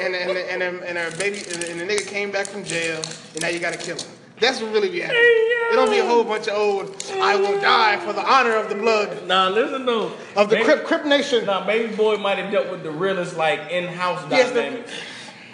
And 0.00 0.14
and 0.14 0.38
and 0.38 0.62
and, 0.62 0.84
and 0.84 0.98
her 0.98 1.10
baby 1.18 1.38
and, 1.52 1.64
and 1.64 1.80
the 1.80 1.84
nigga 1.84 2.06
came 2.06 2.30
back 2.30 2.46
from 2.46 2.62
jail 2.62 3.02
and 3.32 3.42
now 3.42 3.48
you 3.48 3.58
gotta 3.58 3.78
kill 3.78 3.96
him. 3.96 4.06
That's 4.40 4.60
what 4.60 4.72
really 4.72 4.90
be 4.90 5.00
happening. 5.00 5.22
It 5.22 5.74
don't 5.74 5.90
be 5.90 5.98
a 5.98 6.04
whole 6.06 6.22
bunch 6.24 6.46
of 6.48 6.54
old 6.56 7.04
I 7.20 7.36
will 7.36 7.60
die 7.60 7.96
for 7.98 8.12
the 8.12 8.20
honor 8.24 8.54
of 8.56 8.68
the 8.68 8.74
blood 8.74 9.26
Nah, 9.26 9.48
listen 9.48 9.84
though. 9.86 10.12
of 10.36 10.48
the 10.50 10.56
Baby- 10.56 10.64
Crip 10.64 10.84
Crip 10.84 11.04
Nation. 11.06 11.46
Nah, 11.46 11.66
baby 11.66 11.94
boy 11.94 12.16
might 12.18 12.38
have 12.38 12.52
dealt 12.52 12.70
with 12.70 12.82
the 12.82 12.90
realest, 12.90 13.36
like, 13.36 13.70
in-house 13.70 14.22
Yes, 14.30 14.50
the- 14.52 14.84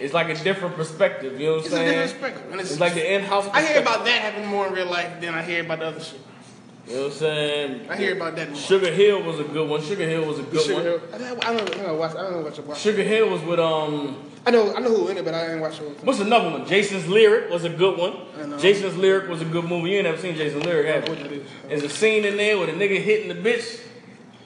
It's 0.00 0.12
like 0.12 0.28
a 0.30 0.34
different 0.34 0.74
perspective, 0.76 1.38
you 1.40 1.46
know 1.46 1.52
what 1.52 1.58
I'm 1.60 1.64
It's 1.66 1.72
a 1.72 1.76
saying? 1.76 1.88
different 1.90 2.10
spectrum. 2.10 2.44
And 2.52 2.60
It's 2.60 2.80
like 2.80 2.94
the 2.94 3.14
in-house 3.14 3.48
I 3.52 3.62
hear 3.62 3.80
about 3.80 4.04
that 4.04 4.20
happening 4.20 4.48
more 4.48 4.66
in 4.66 4.72
real 4.74 4.86
life 4.86 5.20
than 5.20 5.34
I 5.34 5.42
hear 5.42 5.60
about 5.62 5.78
the 5.78 5.86
other 5.86 6.00
shit. 6.00 6.20
You 6.88 6.94
know 6.96 7.02
what 7.04 7.12
I'm 7.12 7.18
saying? 7.18 7.80
I 7.88 7.96
hear 7.96 8.12
about 8.16 8.34
that 8.36 8.50
more. 8.50 8.58
Sugar 8.60 8.90
Hill 8.90 9.22
was 9.22 9.38
a 9.38 9.44
good 9.44 9.68
one. 9.68 9.80
Sugar 9.80 10.04
Hill 10.04 10.24
was 10.24 10.40
a 10.40 10.42
good 10.42 10.60
Sugar 10.62 10.74
one. 10.74 10.82
Hill. 10.82 11.00
I 11.14 11.18
don't, 11.18 11.46
I 11.48 11.52
don't 11.56 11.76
know. 11.76 12.02
I 12.02 12.12
don't 12.12 12.32
know 12.32 12.40
what 12.40 12.56
you 12.56 12.62
watch. 12.64 12.80
Sugar 12.80 13.02
Hill 13.04 13.28
was 13.30 13.40
with 13.42 13.60
um. 13.60 14.16
I 14.44 14.50
know, 14.50 14.74
I 14.74 14.80
know 14.80 14.88
who 14.88 15.08
in 15.08 15.16
it, 15.16 15.24
but 15.24 15.34
I 15.34 15.46
didn't 15.46 15.60
watch 15.60 15.80
it. 15.80 16.04
What's 16.04 16.18
another 16.18 16.50
one? 16.50 16.66
Jason's 16.66 17.06
Lyric 17.06 17.50
was 17.50 17.64
a 17.64 17.68
good 17.68 17.96
one. 17.96 18.58
Jason's 18.58 18.96
Lyric 18.96 19.28
was 19.28 19.40
a 19.40 19.44
good 19.44 19.64
movie. 19.64 19.90
You 19.90 19.96
ain't 19.98 20.04
never 20.04 20.18
seen 20.18 20.34
Jason's 20.34 20.64
Lyric, 20.64 20.86
have 20.86 21.30
you? 21.30 21.44
There's 21.68 21.84
a 21.84 21.88
scene 21.88 22.24
in 22.24 22.36
there 22.36 22.58
where 22.58 22.68
a 22.68 22.72
nigga 22.72 23.00
hitting 23.00 23.28
the 23.28 23.34
bitch 23.34 23.80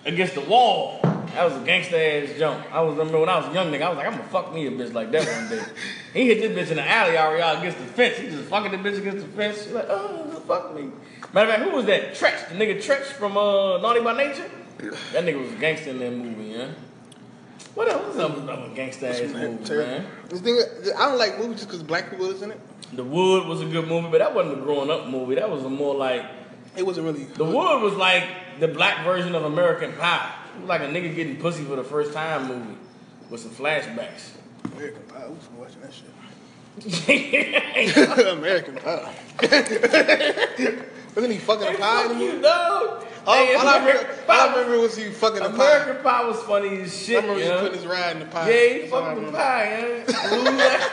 against 0.05 0.35
the 0.35 0.43
wall. 0.43 1.01
That 1.03 1.45
was 1.45 1.63
a 1.63 1.67
gangster 1.67 1.97
ass 1.97 2.39
jump. 2.39 2.65
I 2.73 2.81
was 2.81 2.97
remember 2.97 3.21
when 3.21 3.29
I 3.29 3.39
was 3.39 3.49
a 3.49 3.53
young 3.53 3.71
nigga, 3.71 3.83
I 3.83 3.89
was 3.89 3.99
like, 3.99 4.07
I'm 4.07 4.13
gonna 4.13 4.25
fuck 4.25 4.55
me 4.55 4.67
a 4.67 4.71
bitch 4.71 4.95
like 4.95 5.11
that 5.13 5.27
one 5.27 5.51
day. 5.51 5.65
he 6.15 6.27
hit 6.27 6.41
this 6.41 6.69
bitch 6.69 6.71
in 6.71 6.77
the 6.77 6.89
alley 6.89 7.19
already 7.19 7.59
against 7.59 7.79
the 7.79 7.85
fence. 7.85 8.17
He 8.17 8.29
just 8.29 8.49
fucking 8.49 8.73
the 8.73 8.79
bitch 8.79 8.99
against 8.99 9.27
the 9.27 9.33
fence. 9.33 9.65
She's 9.65 9.73
like, 9.73 9.87
oh, 9.89 10.43
fuck 10.47 10.75
me. 10.75 10.91
Matter 11.33 11.51
of 11.51 11.57
fact, 11.57 11.69
who 11.69 11.77
was 11.77 11.87
that? 11.87 12.13
Treach, 12.13 12.49
the 12.49 12.55
nigga 12.55 12.77
Treach 12.77 13.05
from 13.05 13.37
uh, 13.37 13.79
Naughty 13.79 14.01
by 14.01 14.17
Nature. 14.17 14.49
That 15.13 15.25
nigga 15.25 15.41
was 15.43 15.53
a 15.53 15.57
gangster 15.57 15.91
in 15.91 15.99
that 15.99 16.13
movie, 16.13 16.53
yeah. 16.53 16.69
What 17.77 17.89
else 17.89 18.07
was 18.07 18.19
up 18.19 18.35
a 18.39 18.71
gangsta 18.71 19.11
ass 19.11 19.21
movie, 19.35 19.77
man? 19.77 20.07
This 20.31 20.41
thing, 20.41 20.59
I 20.97 21.11
don't 21.11 21.19
like 21.19 21.39
movies 21.39 21.57
just 21.57 21.69
because 21.69 21.83
black 21.83 22.09
people 22.09 22.31
is 22.31 22.41
in 22.41 22.53
it. 22.53 22.61
The 22.95 23.05
Wood 23.05 23.47
was 23.47 23.61
a 23.61 23.67
good 23.67 23.87
movie, 23.87 24.09
but 24.11 24.17
that 24.21 24.35
wasn't 24.35 24.61
a 24.61 24.63
growing 24.63 24.91
up 24.91 25.09
movie. 25.09 25.35
That 25.35 25.51
was 25.51 25.63
a 25.63 25.69
more 25.69 25.95
like 25.95 26.25
It 26.75 26.87
wasn't 26.87 27.05
really. 27.05 27.25
The 27.25 27.45
Wood 27.45 27.83
was 27.83 27.93
like 27.93 28.25
the 28.61 28.69
black 28.69 29.05
version 29.05 29.35
of 29.35 29.45
American 29.45 29.93
Pie. 29.93 30.35
It 30.57 30.61
was 30.61 30.71
like 30.71 30.81
a 30.81 30.87
nigga 30.87 31.15
getting 31.15 31.37
pussy 31.37 31.65
for 31.65 31.77
the 31.77 31.85
first 31.85 32.15
time 32.15 32.49
movie 32.49 32.79
with 33.29 33.43
some 33.43 33.51
flashbacks. 33.51 34.31
American 34.75 35.03
Pie. 35.03 35.27
Was 35.27 35.47
watching 35.59 35.83
that 35.83 35.93
shit. 35.93 36.09
American 38.39 38.77
Pie. 38.77 39.15
Wasn't 41.15 41.33
he 41.33 41.39
fucking 41.39 41.75
a 41.75 41.79
pie 41.79 42.03
in 42.05 42.09
the 42.09 42.15
movie? 42.15 42.37
you, 42.37 42.43
dog. 42.43 43.07
All, 43.27 43.35
Hey, 43.35 43.55
all 43.57 43.67
I, 43.67 43.79
American 43.79 44.07
remember, 44.07 44.33
all 44.33 44.41
I 44.41 44.55
remember 44.55 44.81
was 44.81 44.97
he 44.97 45.11
fucking 45.11 45.43
a 45.43 45.51
pie. 45.51 45.55
American 45.55 46.03
Pie 46.05 46.25
was 46.29 46.43
funny 46.43 46.83
as 46.83 46.97
shit. 46.97 47.17
I 47.17 47.21
shit. 47.21 47.31
remember 47.31 47.45
yeah. 47.45 47.61
putting 47.61 47.79
his 47.79 47.87
ride 47.87 48.13
in 48.13 48.21
the 48.21 48.27
pie. 48.27 48.51
Yeah, 48.51 48.69
he 48.69 48.81
That's 48.81 48.93
all 48.93 49.03
I 49.03 49.15
fucking 49.15 49.27
the 49.27 49.33
pie, 49.33 50.05
yeah. 50.07 50.91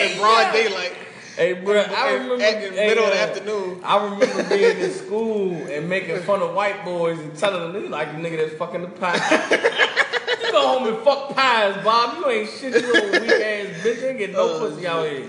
In 0.12 0.18
broad 0.18 0.52
daylight. 0.52 0.92
Hey, 1.36 1.54
bro, 1.54 1.80
I 1.80 2.12
remember 2.12 2.44
at 2.44 2.60
the 2.60 2.76
hey, 2.76 2.88
middle 2.88 3.04
of 3.04 3.12
the 3.12 3.18
uh, 3.18 3.22
afternoon. 3.22 3.80
I 3.82 4.04
remember 4.04 4.48
being 4.48 4.78
in 4.78 4.90
school 5.06 5.54
and 5.54 5.88
making 5.88 6.20
fun 6.22 6.42
of 6.42 6.54
white 6.54 6.84
boys 6.84 7.18
and 7.18 7.34
telling 7.34 7.72
them, 7.72 7.82
"You 7.82 7.88
like 7.88 8.12
the 8.12 8.18
nigga 8.18 8.36
that's 8.36 8.56
fucking 8.56 8.82
the 8.82 8.88
pie." 8.88 9.16
you 10.44 10.52
go 10.52 10.78
home 10.78 10.88
and 10.88 11.02
fuck 11.02 11.34
pies, 11.34 11.82
Bob. 11.82 12.18
You 12.18 12.28
ain't 12.28 12.50
shit, 12.50 12.74
you 12.74 12.92
little 12.92 13.20
weak 13.20 13.30
ass 13.30 13.66
bitch. 13.82 14.02
You 14.02 14.08
ain't 14.08 14.18
get 14.18 14.32
no 14.32 14.58
pussy 14.58 14.86
out 14.86 15.08
here. 15.08 15.28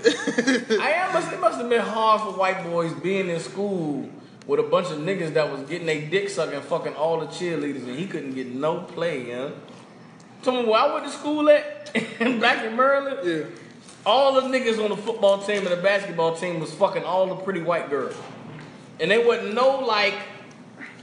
I 0.80 0.92
am. 0.92 1.14
Must, 1.14 1.32
it 1.32 1.40
must 1.40 1.58
have 1.58 1.70
been 1.70 1.80
hard 1.80 2.20
for 2.20 2.38
white 2.38 2.62
boys 2.64 2.92
being 2.94 3.28
in 3.28 3.40
school 3.40 4.08
with 4.46 4.60
a 4.60 4.62
bunch 4.64 4.90
of 4.90 4.98
niggas 4.98 5.34
that 5.34 5.50
was 5.50 5.60
getting 5.68 5.86
their 5.86 6.08
dick 6.08 6.28
sucked 6.28 6.52
and 6.52 6.62
fucking 6.64 6.94
all 6.94 7.20
the 7.20 7.26
cheerleaders, 7.26 7.86
and 7.86 7.98
he 7.98 8.06
couldn't 8.06 8.34
get 8.34 8.48
no 8.48 8.80
play, 8.80 9.28
yeah. 9.28 9.50
Tell 10.42 10.54
me 10.60 10.68
where 10.68 10.80
I 10.80 10.92
went 10.92 11.04
to 11.06 11.10
school 11.12 11.48
at, 11.48 11.92
back 12.40 12.64
in 12.64 12.76
Maryland. 12.76 13.18
Yeah. 13.24 13.44
All 14.04 14.34
the 14.34 14.40
niggas 14.42 14.82
on 14.82 14.90
the 14.90 14.96
football 14.96 15.38
team 15.42 15.58
and 15.58 15.68
the 15.68 15.76
basketball 15.76 16.34
team 16.34 16.58
was 16.58 16.74
fucking 16.74 17.04
all 17.04 17.26
the 17.28 17.36
pretty 17.36 17.62
white 17.62 17.88
girls. 17.88 18.16
And 18.98 19.08
they 19.08 19.24
wasn't 19.24 19.54
no 19.54 19.78
like, 19.78 20.14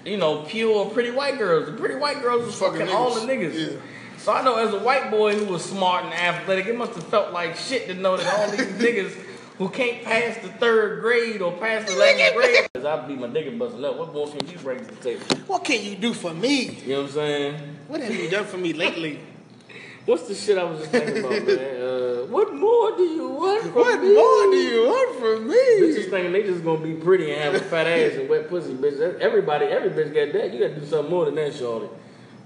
you 0.03 0.17
know, 0.17 0.43
pure 0.43 0.89
pretty 0.89 1.11
white 1.11 1.37
girls. 1.37 1.67
The 1.67 1.77
pretty 1.77 1.95
white 1.95 2.21
girls 2.21 2.45
was 2.45 2.55
fucking, 2.55 2.79
Fucking 2.79 2.93
all 2.93 3.13
the 3.15 3.21
niggas. 3.21 3.53
niggas. 3.53 3.71
Yeah. 3.75 3.79
So 4.17 4.33
I 4.33 4.43
know 4.43 4.57
as 4.57 4.73
a 4.73 4.79
white 4.79 5.09
boy 5.09 5.33
who 5.37 5.45
was 5.45 5.63
smart 5.63 6.03
and 6.03 6.13
athletic, 6.13 6.65
it 6.67 6.77
must 6.77 6.93
have 6.95 7.07
felt 7.07 7.31
like 7.31 7.55
shit 7.55 7.87
to 7.87 7.93
know 7.93 8.17
that 8.17 8.27
all 8.37 8.51
these 8.51 8.67
niggas 8.83 9.15
who 9.59 9.67
can't 9.69 10.01
pass 10.03 10.37
the 10.37 10.47
third 10.47 11.01
grade 11.01 11.41
or 11.41 11.51
pass 11.57 11.85
the 11.85 11.91
11th 11.91 12.33
grade. 12.33 12.67
Cause 12.73 12.85
I 12.85 13.05
be 13.05 13.15
my 13.15 13.27
nigga 13.27 13.59
busting 13.59 13.83
up. 13.83 13.97
What 13.97 14.13
more 14.13 14.27
can 14.27 14.47
you 14.47 14.57
bring 14.57 14.79
to 14.79 14.85
the 14.85 14.95
table? 14.95 15.21
What 15.47 15.65
can 15.65 15.83
you 15.83 15.95
do 15.97 16.13
for 16.13 16.33
me? 16.33 16.71
You 16.85 16.93
know 16.93 17.01
what 17.01 17.09
I'm 17.09 17.13
saying? 17.13 17.77
What 17.89 18.01
have 18.01 18.15
you 18.15 18.29
done 18.29 18.45
for 18.45 18.57
me 18.57 18.71
lately? 18.71 19.19
What's 20.05 20.27
the 20.29 20.33
shit 20.33 20.57
I 20.57 20.63
was 20.63 20.79
just 20.79 20.91
thinking 20.91 21.17
about, 21.19 21.45
man? 21.45 21.81
Uh, 21.81 22.25
what 22.27 22.53
more 22.55 22.95
do 22.95 23.03
you 23.03 23.27
want 23.27 23.63
from 23.63 23.73
What 23.73 24.01
me? 24.01 24.15
more 24.15 24.43
do 24.51 24.57
you 24.57 24.87
want 24.87 25.19
from 25.19 25.47
me? 25.49 25.55
Bitches 25.55 25.95
me? 25.97 26.03
thinking 26.09 26.31
they 26.31 26.43
just 26.43 26.63
gonna 26.63 26.81
be 26.81 26.93
pretty 26.93 27.29
and 27.31 27.41
have 27.41 27.53
a 27.53 27.59
fat 27.59 27.85
ass 27.85 28.13
and 28.13 28.29
wet 28.29 28.49
pussy, 28.49 28.73
bitch. 28.73 29.19
Everybody, 29.19 29.65
every 29.65 29.89
bitch 29.89 30.13
got 30.13 30.33
that. 30.39 30.53
You 30.53 30.59
gotta 30.67 30.79
do 30.79 30.85
something 30.85 31.11
more 31.11 31.25
than 31.25 31.35
that, 31.35 31.53
shorty. 31.53 31.89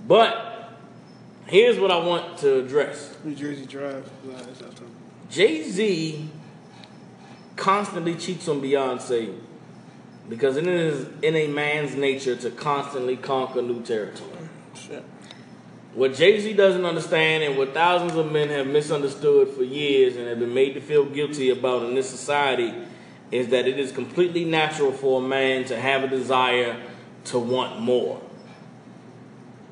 But 0.08 0.74
here's 1.46 1.80
what 1.80 1.92
I 1.92 1.98
want 2.06 2.40
to 2.40 2.66
address. 2.66 3.16
New 3.24 3.36
Jersey 3.36 3.68
Drive. 3.68 4.10
Nah, 4.26 4.34
that's 4.38 4.48
not 4.60 4.72
something. 4.72 4.96
Jay 5.30 5.64
Z 5.64 6.28
constantly 7.56 8.16
cheats 8.16 8.48
on 8.48 8.62
Beyonce 8.62 9.38
because 10.30 10.58
it 10.58 10.68
is 10.68 11.08
in 11.22 11.36
a 11.36 11.48
man's 11.48 11.96
nature 11.96 12.36
to 12.36 12.50
constantly 12.52 13.18
conquer 13.18 13.62
new 13.62 13.82
territory. 13.82 14.50
Shit. 14.76 15.04
What 15.94 16.16
Jay 16.16 16.40
Z 16.40 16.54
doesn't 16.54 16.86
understand, 16.86 17.44
and 17.44 17.56
what 17.56 17.74
thousands 17.74 18.16
of 18.16 18.32
men 18.32 18.50
have 18.50 18.66
misunderstood 18.66 19.50
for 19.50 19.64
years 19.64 20.16
and 20.16 20.28
have 20.28 20.40
been 20.40 20.54
made 20.54 20.74
to 20.74 20.82
feel 20.82 21.06
guilty 21.06 21.52
about 21.52 21.84
in 21.84 21.94
this 21.94 22.10
society, 22.10 22.74
is 23.30 23.50
that 23.50 23.68
it 23.68 23.80
is 23.80 23.92
completely 23.92 24.44
natural 24.44 24.92
for 24.92 25.22
a 25.22 25.28
man 25.28 25.66
to 25.66 25.80
have 25.80 26.04
a 26.04 26.08
desire 26.08 26.82
to 27.26 27.38
want 27.38 27.80
more. 27.80 28.20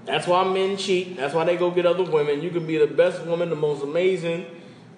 That's 0.05 0.27
why 0.27 0.43
men 0.43 0.77
cheat. 0.77 1.17
That's 1.17 1.33
why 1.33 1.43
they 1.43 1.57
go 1.57 1.71
get 1.71 1.85
other 1.85 2.03
women. 2.03 2.41
You 2.41 2.51
could 2.51 2.67
be 2.67 2.77
the 2.77 2.87
best 2.87 3.25
woman, 3.25 3.49
the 3.49 3.55
most 3.55 3.83
amazing 3.83 4.45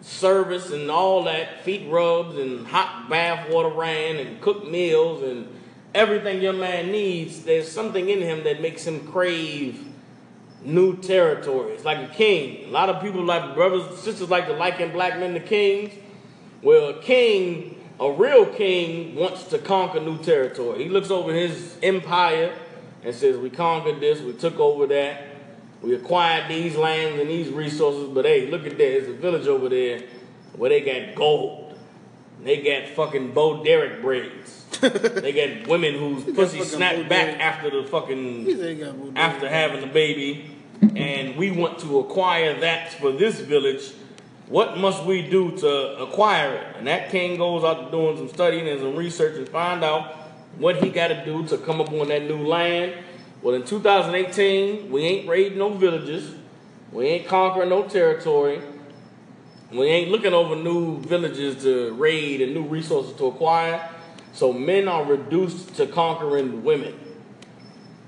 service, 0.03 0.71
and 0.71 0.91
all 0.91 1.23
that 1.23 1.63
feet 1.63 1.89
rubs 1.89 2.37
and 2.37 2.67
hot 2.67 3.09
bath 3.09 3.49
water 3.49 3.69
ran 3.69 4.17
and 4.17 4.39
cooked 4.41 4.67
meals 4.67 5.23
and 5.23 5.47
everything 5.95 6.41
your 6.41 6.53
man 6.53 6.91
needs. 6.91 7.43
There's 7.43 7.71
something 7.71 8.09
in 8.09 8.21
him 8.21 8.43
that 8.43 8.61
makes 8.61 8.85
him 8.85 9.07
crave 9.07 9.87
new 10.63 10.97
territory. 10.97 11.73
It's 11.73 11.85
like 11.85 12.09
a 12.09 12.13
king. 12.13 12.65
A 12.67 12.71
lot 12.71 12.89
of 12.89 13.01
people 13.01 13.23
like 13.23 13.55
brothers 13.55 13.97
sisters 13.99 14.29
like 14.29 14.47
to 14.47 14.53
liken 14.53 14.91
black 14.91 15.17
men 15.19 15.33
to 15.33 15.39
kings. 15.39 15.93
Well, 16.61 16.89
a 16.89 17.01
king, 17.01 17.81
a 17.99 18.11
real 18.11 18.45
king, 18.45 19.15
wants 19.15 19.45
to 19.45 19.57
conquer 19.57 19.99
new 19.99 20.17
territory. 20.17 20.83
He 20.83 20.89
looks 20.89 21.11
over 21.11 21.33
his 21.33 21.77
empire 21.81 22.53
and 23.03 23.13
says, 23.13 23.37
We 23.37 23.49
conquered 23.49 23.99
this, 23.99 24.21
we 24.21 24.33
took 24.33 24.59
over 24.59 24.87
that, 24.87 25.32
we 25.83 25.93
acquired 25.93 26.49
these 26.49 26.77
lands 26.77 27.19
and 27.19 27.29
these 27.29 27.49
resources, 27.49 28.09
but 28.09 28.23
hey, 28.23 28.49
look 28.49 28.65
at 28.65 28.71
that. 28.71 28.77
There's 28.77 29.09
a 29.09 29.13
village 29.13 29.47
over 29.47 29.67
there 29.67 30.01
where 30.55 30.69
they 30.69 30.79
got 30.81 31.13
gold. 31.15 31.77
They 32.41 32.61
got 32.61 32.89
fucking 32.95 33.33
Bo 33.33 33.63
Derek 33.63 34.01
braids. 34.01 34.63
they 34.81 35.33
got 35.33 35.67
women 35.67 35.95
whose 35.95 36.23
pussy 36.35 36.63
snapped 36.63 37.09
back 37.09 37.39
after 37.39 37.69
the 37.69 37.87
fucking 37.87 38.45
He 38.45 38.55
said 38.55 38.69
he 38.69 38.83
got 38.83 38.97
Bo 38.97 39.11
Derek. 39.11 39.17
after 39.17 39.49
having 39.49 39.81
the 39.81 39.87
baby, 39.87 40.55
and 40.95 41.35
we 41.35 41.51
want 41.51 41.79
to 41.79 41.99
acquire 41.99 42.59
that 42.61 42.93
for 42.93 43.11
this 43.11 43.41
village, 43.41 43.91
what 44.47 44.77
must 44.77 45.03
we 45.03 45.21
do 45.21 45.51
to 45.57 45.97
acquire 46.01 46.55
it? 46.55 46.77
And 46.77 46.87
that 46.87 47.09
king 47.09 47.37
goes 47.37 47.63
out 47.63 47.91
doing 47.91 48.17
some 48.17 48.29
studying 48.29 48.67
and 48.69 48.79
some 48.79 48.95
research 48.95 49.35
and 49.37 49.47
find 49.49 49.83
out 49.83 50.15
what 50.57 50.81
he 50.83 50.89
got 50.89 51.07
to 51.07 51.25
do 51.25 51.45
to 51.47 51.57
come 51.57 51.81
up 51.81 51.91
on 51.91 52.07
that 52.09 52.23
new 52.23 52.45
land. 52.45 52.93
Well, 53.43 53.55
in 53.55 53.65
2018, 53.65 54.89
we 54.89 55.01
ain't 55.01 55.27
raiding 55.27 55.57
no 55.57 55.73
villages, 55.73 56.33
we 56.93 57.07
ain't 57.07 57.27
conquering 57.27 57.67
no 57.67 57.83
territory, 57.83 58.61
we 59.69 59.87
ain't 59.87 60.11
looking 60.11 60.33
over 60.33 60.55
new 60.55 61.01
villages 61.01 61.61
to 61.63 61.91
raid 61.95 62.39
and 62.39 62.53
new 62.53 62.63
resources 62.63 63.13
to 63.17 63.25
acquire. 63.25 63.89
So 64.31 64.53
men 64.53 64.87
are 64.87 65.03
reduced 65.03 65.75
to 65.75 65.87
conquering 65.87 66.63
women. 66.63 66.97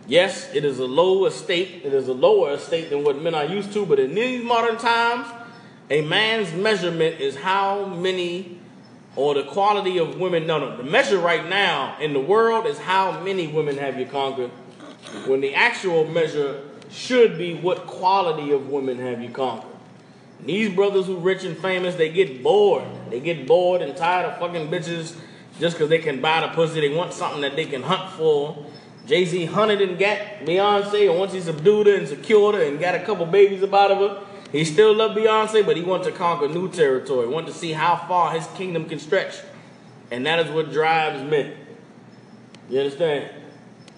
Yes, 0.07 0.53
it 0.53 0.63
is 0.63 0.79
a 0.79 0.85
low 0.85 1.25
estate. 1.25 1.81
It 1.83 1.93
is 1.93 2.07
a 2.07 2.13
lower 2.13 2.53
estate 2.53 2.89
than 2.89 3.03
what 3.03 3.21
men 3.21 3.35
are 3.35 3.45
used 3.45 3.73
to. 3.73 3.85
But 3.85 3.99
in 3.99 4.15
these 4.15 4.43
modern 4.43 4.77
times, 4.77 5.27
a 5.89 6.01
man's 6.01 6.53
measurement 6.53 7.19
is 7.19 7.35
how 7.35 7.85
many 7.85 8.59
or 9.15 9.33
the 9.33 9.43
quality 9.43 9.97
of 9.97 10.19
women. 10.19 10.45
No, 10.45 10.59
no. 10.59 10.77
The 10.77 10.83
measure 10.83 11.17
right 11.17 11.47
now 11.47 11.97
in 11.99 12.13
the 12.13 12.19
world 12.19 12.67
is 12.67 12.77
how 12.77 13.19
many 13.21 13.47
women 13.47 13.77
have 13.77 13.99
you 13.99 14.05
conquered. 14.05 14.51
When 15.27 15.41
the 15.41 15.55
actual 15.55 16.05
measure 16.05 16.61
should 16.89 17.37
be 17.37 17.55
what 17.55 17.87
quality 17.87 18.51
of 18.51 18.69
women 18.69 18.99
have 18.99 19.21
you 19.21 19.29
conquered. 19.29 19.71
These 20.45 20.75
brothers 20.75 21.05
who 21.05 21.17
rich 21.17 21.43
and 21.43 21.57
famous, 21.57 21.95
they 21.95 22.09
get 22.09 22.43
bored. 22.43 22.83
They 23.09 23.19
get 23.19 23.47
bored 23.47 23.81
and 23.81 23.95
tired 23.95 24.25
of 24.25 24.39
fucking 24.39 24.69
bitches 24.69 25.15
just 25.59 25.75
because 25.75 25.89
they 25.89 25.99
can 25.99 26.21
buy 26.21 26.41
the 26.41 26.49
pussy. 26.49 26.81
They 26.81 26.93
want 26.93 27.13
something 27.13 27.41
that 27.41 27.55
they 27.55 27.65
can 27.65 27.81
hunt 27.81 28.11
for. 28.11 28.65
Jay 29.05 29.23
Z 29.25 29.45
hunted 29.45 29.81
and 29.81 29.99
got 29.99 30.17
Beyonce, 30.45 31.09
and 31.09 31.19
once 31.19 31.31
he 31.31 31.39
subdued 31.39 31.87
her 31.87 31.95
and 31.95 32.07
secured 32.07 32.55
her 32.55 32.63
and 32.63 32.79
got 32.79 32.95
a 32.95 32.99
couple 32.99 33.25
babies 33.25 33.63
out 33.63 33.91
of 33.91 33.97
her, 33.99 34.23
he 34.51 34.65
still 34.65 34.95
loved 34.95 35.17
Beyonce, 35.17 35.65
but 35.65 35.77
he 35.77 35.83
wanted 35.83 36.05
to 36.05 36.11
conquer 36.11 36.47
new 36.47 36.71
territory, 36.71 37.27
wanted 37.27 37.47
to 37.47 37.53
see 37.53 37.71
how 37.71 37.95
far 38.07 38.33
his 38.33 38.47
kingdom 38.55 38.89
can 38.89 38.99
stretch. 38.99 39.35
And 40.11 40.25
that 40.25 40.39
is 40.39 40.51
what 40.51 40.71
drives 40.71 41.23
men. 41.29 41.53
You 42.69 42.79
understand? 42.79 43.29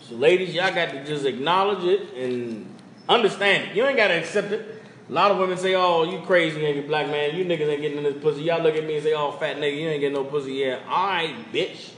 So, 0.07 0.15
ladies, 0.15 0.53
y'all 0.53 0.73
got 0.73 0.91
to 0.91 1.03
just 1.03 1.25
acknowledge 1.25 1.83
it 1.83 2.13
and 2.13 2.73
understand 3.09 3.65
it. 3.65 3.75
You 3.75 3.85
ain't 3.85 3.97
got 3.97 4.07
to 4.07 4.13
accept 4.13 4.53
it. 4.53 4.81
A 5.09 5.11
lot 5.11 5.31
of 5.31 5.37
women 5.37 5.57
say, 5.57 5.75
oh, 5.75 6.03
you 6.03 6.21
crazy 6.21 6.61
you 6.61 6.81
black 6.83 7.07
man. 7.07 7.35
You 7.35 7.43
niggas 7.43 7.67
ain't 7.67 7.81
getting 7.81 7.97
in 7.97 8.03
this 8.05 8.21
pussy. 8.21 8.43
Y'all 8.43 8.63
look 8.63 8.75
at 8.75 8.85
me 8.85 8.95
and 8.95 9.03
say, 9.03 9.13
oh, 9.13 9.33
fat 9.33 9.57
nigga, 9.57 9.77
you 9.77 9.89
ain't 9.89 9.99
getting 9.99 10.13
no 10.15 10.23
pussy. 10.23 10.53
Yeah, 10.53 10.79
all 10.87 11.07
right, 11.07 11.35
bitch. 11.51 11.91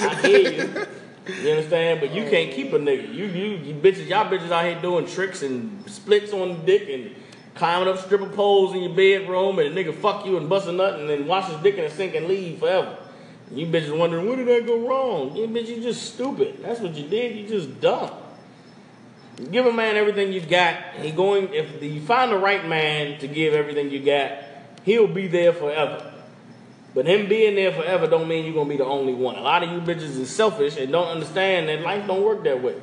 I 0.00 0.14
hear 0.22 0.48
you. 0.48 0.86
You 1.42 1.50
understand? 1.50 1.98
But 1.98 2.12
you 2.12 2.22
can't 2.30 2.52
keep 2.52 2.72
a 2.72 2.78
nigga. 2.78 3.12
You, 3.12 3.26
you, 3.26 3.56
you 3.56 3.74
bitches, 3.74 4.06
y'all 4.08 4.30
bitches 4.30 4.52
out 4.52 4.66
here 4.66 4.80
doing 4.80 5.04
tricks 5.04 5.42
and 5.42 5.90
splits 5.90 6.32
on 6.32 6.50
the 6.50 6.54
dick 6.64 6.88
and 6.88 7.16
climbing 7.56 7.88
up 7.88 7.98
stripper 7.98 8.28
poles 8.28 8.76
in 8.76 8.82
your 8.82 8.94
bedroom 8.94 9.58
and 9.58 9.76
a 9.76 9.84
nigga 9.84 9.92
fuck 9.92 10.24
you 10.24 10.36
and 10.36 10.48
bust 10.48 10.68
a 10.68 10.72
nut 10.72 11.00
and 11.00 11.10
then 11.10 11.26
wash 11.26 11.50
his 11.50 11.60
dick 11.62 11.74
in 11.78 11.84
the 11.84 11.90
sink 11.90 12.14
and 12.14 12.28
leave 12.28 12.60
forever. 12.60 12.96
You 13.52 13.66
bitches 13.66 13.96
wondering, 13.96 14.26
where 14.26 14.36
did 14.36 14.48
that 14.48 14.66
go 14.66 14.86
wrong? 14.86 15.36
You 15.36 15.46
bitch, 15.46 15.68
you 15.68 15.82
just 15.82 16.14
stupid. 16.14 16.58
That's 16.62 16.80
what 16.80 16.94
you 16.94 17.06
did. 17.08 17.36
You 17.36 17.46
just 17.46 17.80
dumb. 17.80 18.10
You 19.38 19.46
give 19.46 19.66
a 19.66 19.72
man 19.72 19.96
everything 19.96 20.32
you 20.32 20.40
got. 20.40 20.76
He 20.94 21.10
going 21.10 21.52
if 21.52 21.82
you 21.82 22.00
find 22.00 22.32
the 22.32 22.38
right 22.38 22.66
man 22.66 23.18
to 23.20 23.28
give 23.28 23.52
everything 23.52 23.90
you 23.90 24.00
got, 24.00 24.38
he'll 24.84 25.08
be 25.08 25.26
there 25.26 25.52
forever. 25.52 26.12
But 26.94 27.06
him 27.06 27.28
being 27.28 27.56
there 27.56 27.72
forever 27.72 28.06
don't 28.06 28.28
mean 28.28 28.44
you're 28.44 28.54
gonna 28.54 28.68
be 28.68 28.76
the 28.76 28.84
only 28.84 29.12
one. 29.12 29.34
A 29.34 29.40
lot 29.40 29.64
of 29.64 29.70
you 29.70 29.80
bitches 29.80 30.16
is 30.16 30.34
selfish 30.34 30.76
and 30.76 30.92
don't 30.92 31.08
understand 31.08 31.68
that 31.68 31.80
life 31.80 32.06
don't 32.06 32.22
work 32.22 32.44
that 32.44 32.62
way. 32.62 32.80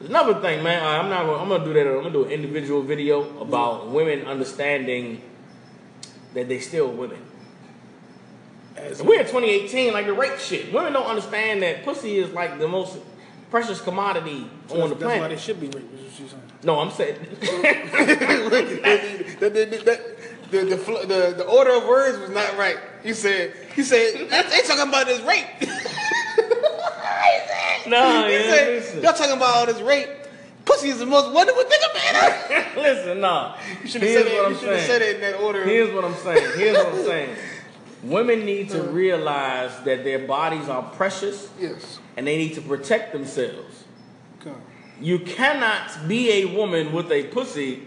Another 0.00 0.40
thing, 0.40 0.62
man. 0.62 0.84
I'm 0.84 1.08
not. 1.08 1.26
Gonna, 1.26 1.42
I'm 1.42 1.48
gonna 1.48 1.64
do 1.64 1.72
that. 1.74 1.86
I'm 1.86 2.02
gonna 2.02 2.10
do 2.10 2.24
an 2.24 2.30
individual 2.30 2.82
video 2.82 3.38
about 3.40 3.88
women 3.90 4.26
understanding 4.26 5.20
that 6.34 6.48
they 6.48 6.60
still 6.60 6.88
women. 6.88 7.18
We're 9.02 9.20
in 9.20 9.26
2018, 9.26 9.92
like 9.92 10.06
the 10.06 10.12
rape 10.12 10.38
shit. 10.38 10.72
Women 10.72 10.92
don't 10.92 11.06
understand 11.06 11.62
that 11.62 11.84
pussy 11.84 12.18
is 12.18 12.30
like 12.32 12.58
the 12.58 12.68
most 12.68 12.98
precious 13.50 13.80
commodity 13.80 14.48
on 14.70 14.88
the 14.88 14.96
planet. 14.96 14.98
that's 14.98 15.20
why 15.20 15.28
they 15.28 15.36
should 15.36 15.60
be 15.60 15.66
raped. 15.68 15.94
Is 15.94 16.00
what 16.00 16.12
she's 16.12 16.30
saying. 16.30 16.42
No, 16.64 16.80
I'm 16.80 16.90
saying 16.90 17.16
the, 17.40 17.46
the, 19.40 19.50
the, 19.50 19.50
the, 19.50 19.66
the, 20.50 21.06
the, 21.06 21.34
the, 21.38 21.44
order 21.44 21.76
of 21.76 21.86
words 21.86 22.18
was 22.18 22.30
not 22.30 22.56
right. 22.56 22.76
You 23.04 23.14
said, 23.14 23.54
you 23.76 23.84
said, 23.84 24.28
they 24.30 24.62
talking 24.62 24.88
about 24.88 25.06
this 25.06 25.20
rape. 25.22 25.46
no, 27.86 28.26
You 28.26 28.32
yeah, 28.32 28.80
said, 28.80 29.02
y'all 29.02 29.12
talking 29.12 29.36
about 29.36 29.56
all 29.56 29.66
this 29.66 29.80
rape. 29.80 30.08
Pussy 30.64 30.90
is 30.90 30.98
the 30.98 31.06
most 31.06 31.32
wonderful 31.32 31.64
thing 31.64 31.80
about 31.90 32.50
it. 32.50 32.76
listen, 32.76 33.20
no. 33.20 33.54
You 33.82 33.88
should 33.88 34.02
have 34.02 34.10
said 34.12 34.26
it. 34.26 34.32
You 34.32 34.44
I'm 34.44 34.56
should 34.56 34.68
have 34.68 34.86
said 34.86 35.02
it 35.02 35.14
in 35.16 35.20
that 35.22 35.40
order. 35.40 35.64
Here's 35.64 35.92
what 35.92 36.04
I'm 36.04 36.14
saying. 36.14 36.52
Here's 36.56 36.76
what 36.76 36.94
I'm 36.94 37.04
saying. 37.04 37.36
Women 38.02 38.44
need 38.44 38.70
to 38.70 38.82
realize 38.82 39.78
that 39.84 40.02
their 40.02 40.26
bodies 40.26 40.68
are 40.68 40.82
precious 40.82 41.48
yes. 41.58 42.00
and 42.16 42.26
they 42.26 42.36
need 42.36 42.54
to 42.54 42.60
protect 42.60 43.12
themselves. 43.12 43.84
Come. 44.40 44.60
You 45.00 45.20
cannot 45.20 46.08
be 46.08 46.42
a 46.42 46.44
woman 46.46 46.92
with 46.92 47.12
a 47.12 47.24
pussy 47.24 47.84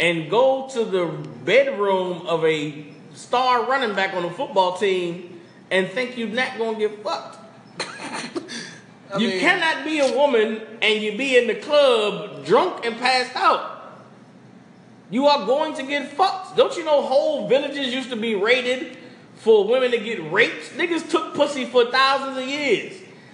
and 0.00 0.30
go 0.30 0.68
to 0.70 0.84
the 0.84 1.06
bedroom 1.44 2.26
of 2.26 2.44
a 2.46 2.86
star 3.14 3.66
running 3.66 3.94
back 3.94 4.14
on 4.14 4.24
a 4.24 4.30
football 4.30 4.78
team 4.78 5.40
and 5.70 5.86
think 5.88 6.16
you're 6.16 6.28
not 6.28 6.56
gonna 6.56 6.78
get 6.78 7.02
fucked. 7.02 7.38
I 9.14 9.18
you 9.18 9.28
mean- 9.28 9.40
cannot 9.40 9.84
be 9.84 9.98
a 9.98 10.16
woman 10.16 10.62
and 10.80 11.02
you 11.02 11.18
be 11.18 11.36
in 11.36 11.46
the 11.46 11.56
club 11.56 12.46
drunk 12.46 12.86
and 12.86 12.96
passed 12.96 13.36
out. 13.36 13.68
You 15.10 15.26
are 15.26 15.44
going 15.44 15.74
to 15.74 15.82
get 15.82 16.10
fucked. 16.12 16.56
Don't 16.56 16.74
you 16.74 16.86
know 16.86 17.02
whole 17.02 17.46
villages 17.46 17.92
used 17.92 18.08
to 18.08 18.16
be 18.16 18.34
raided 18.34 18.96
for 19.42 19.66
women 19.66 19.90
to 19.90 19.98
get 19.98 20.30
raped? 20.30 20.76
Niggas 20.76 21.10
took 21.10 21.34
pussy 21.34 21.64
for 21.64 21.90
thousands 21.90 22.38
of 22.38 22.48
years. 22.48 22.92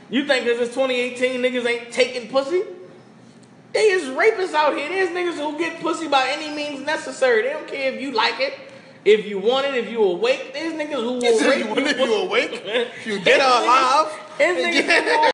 You 0.09 0.27
think 0.27 0.47
because 0.47 0.61
it's 0.61 0.75
2018 0.75 1.43
niggas 1.43 1.67
ain't 1.67 1.93
taking 1.93 2.31
pussy? 2.31 2.63
They 3.75 3.91
is 3.91 4.05
rapists 4.05 4.55
out 4.55 4.75
here. 4.75 4.89
There's 4.89 5.11
niggas 5.11 5.37
who 5.37 5.59
get 5.59 5.81
pussy 5.83 6.09
by 6.09 6.29
any 6.31 6.55
means 6.57 6.85
necessary. 6.87 7.43
They 7.43 7.51
don't 7.51 7.69
care 7.69 7.93
if 7.93 8.01
you 8.01 8.13
like 8.13 8.41
it, 8.41 8.55
if 9.05 9.27
you 9.27 9.39
want 9.39 9.67
it, 9.67 9.75
if 9.75 9.91
you 9.91 10.03
awake. 10.03 10.55
There's 10.55 10.73
niggas 10.73 10.95
who 10.95 11.19
will 11.19 11.49
rape 11.51 11.67
you, 11.67 11.75
you. 11.75 11.87
if 11.87 11.99
you 11.99 12.15
awake, 12.15 12.63
if 12.65 13.07
you 13.07 13.19
or 13.19 13.37
alive. 13.37 14.11
There's 14.39 14.57
niggas 14.65 14.87